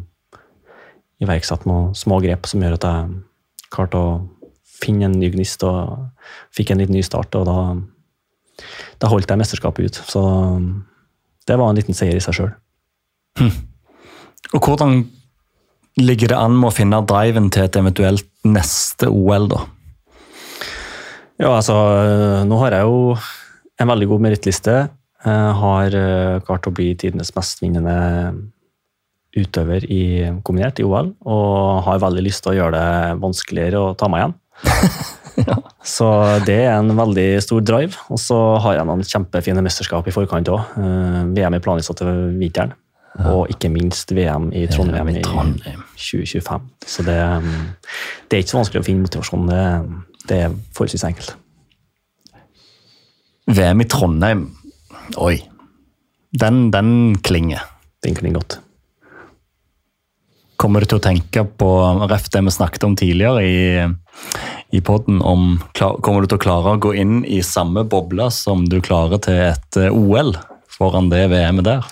[1.22, 4.12] iverksatt noen små grep som gjør at jeg klarte å
[4.82, 6.08] finne en ny gnist og
[6.56, 7.36] fikk en litt ny start.
[7.38, 7.58] og da,
[9.02, 10.02] da holdt jeg mesterskapet ut.
[10.10, 10.22] Så
[11.48, 12.54] det var en liten seier i seg sjøl.
[13.39, 13.54] Hm.
[14.58, 15.04] Og hvordan
[16.02, 19.66] ligger det an med å finne driven til et eventuelt neste OL, da?
[21.42, 21.76] Ja, altså
[22.46, 23.16] Nå har jeg jo
[23.82, 24.74] en veldig god merittliste.
[25.26, 27.96] Jeg har eh, klart å bli tidenes mestvinnende
[29.38, 30.04] utøver i
[30.46, 34.22] kombinert i OL, og har veldig lyst til å gjøre det vanskeligere å ta meg
[34.26, 34.36] igjen.
[35.50, 35.58] ja.
[35.88, 36.10] Så
[36.46, 37.98] det er en veldig stor drive.
[38.14, 40.78] Og så har jeg noen kjempefine mesterskap i forkant òg.
[40.78, 42.78] Eh, VM i planlagt til vinteren.
[43.32, 45.82] Og ikke minst VM i Trondheim, i, Trondheim.
[45.84, 46.70] i 2025.
[46.88, 47.18] Så det,
[48.30, 49.50] det, er ikke så vanskelig å finne motivasjon.
[49.50, 49.66] Det,
[50.30, 51.36] det er forholdsvis enkelt.
[53.51, 54.45] VM i Trondheim,
[55.19, 55.38] oi.
[56.32, 57.65] Den, den klinger.
[58.03, 58.59] Den klinger godt.
[60.61, 61.67] Kommer du til å tenke på
[62.05, 63.61] ref det vi snakket om tidligere i,
[64.78, 68.67] i podden, om Kommer du til å klare å gå inn i samme boble som
[68.69, 70.36] du klarer til et eh, OL
[70.72, 71.89] foran det VM-et der?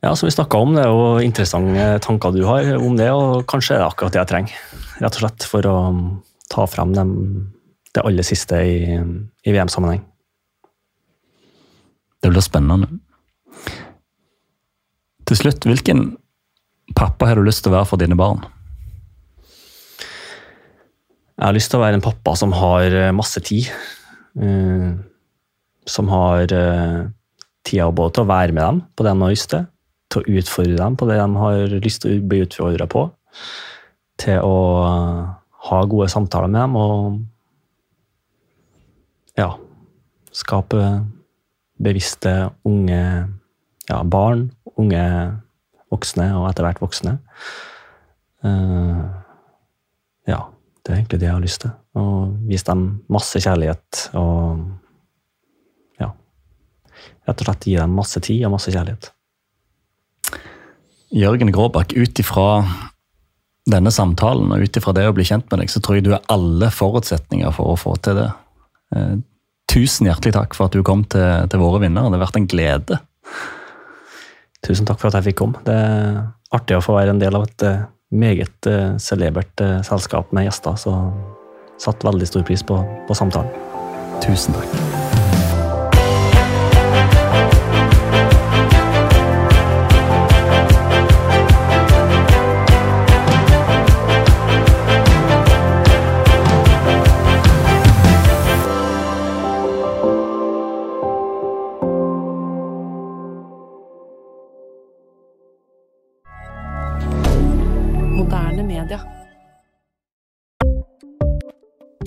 [0.00, 3.44] Ja, som vi snakka om, det er jo interessante tanker du har om det, og
[3.50, 4.60] kanskje er det akkurat det jeg trenger.
[5.00, 5.76] Rett og slett for å
[6.50, 7.12] ta frem dem,
[7.94, 8.98] det aller siste i,
[9.46, 10.02] i VM-sammenheng.
[12.20, 12.90] Det blir spennende.
[15.30, 16.08] Til slutt, hvilken
[16.98, 18.42] pappa har du lyst til å være for dine barn?
[21.40, 23.70] Jeg har lyst til å være en pappa som har eh, masse tid.
[24.36, 25.00] Uh,
[25.88, 27.08] som har uh,
[27.66, 29.64] tida både til å være med dem på det de har lyst til,
[30.12, 33.02] til å utfordre dem på det de har lyst til å bli utfordra på,
[34.22, 34.54] til å
[35.68, 37.20] ha gode samtaler med dem og
[39.38, 39.50] ja,
[40.32, 40.80] skape
[41.80, 42.32] bevisste
[42.68, 43.02] unge
[43.90, 45.02] ja, barn, unge
[45.90, 47.16] voksne, og etter hvert voksne.
[48.44, 49.04] Uh,
[50.28, 50.44] ja,
[50.80, 51.72] det er egentlig det jeg har lyst til.
[51.98, 52.04] Å
[52.46, 54.60] vise dem masse kjærlighet og
[56.00, 56.12] ja.
[57.26, 59.10] Rett og slett gi dem masse tid og masse kjærlighet.
[61.10, 62.62] Jørgen Gråbakk, ut ifra
[63.68, 66.14] denne samtalen og ut ifra det å bli kjent med deg, så tror jeg du
[66.14, 68.28] har alle forutsetninger for å få til det.
[68.96, 69.16] Eh,
[69.70, 72.10] tusen hjertelig takk for at du kom til, til våre vinnere.
[72.10, 73.00] Det har vært en glede.
[74.66, 75.62] Tusen takk for at jeg fikk komme.
[75.66, 76.22] Det er
[76.56, 80.48] artig å få være en del av et eh, meget uh, celebert uh, selskap med
[80.48, 80.96] gjester, så
[81.80, 83.54] satt veldig stor pris på, på samtalen.
[84.24, 84.99] Tusen takk.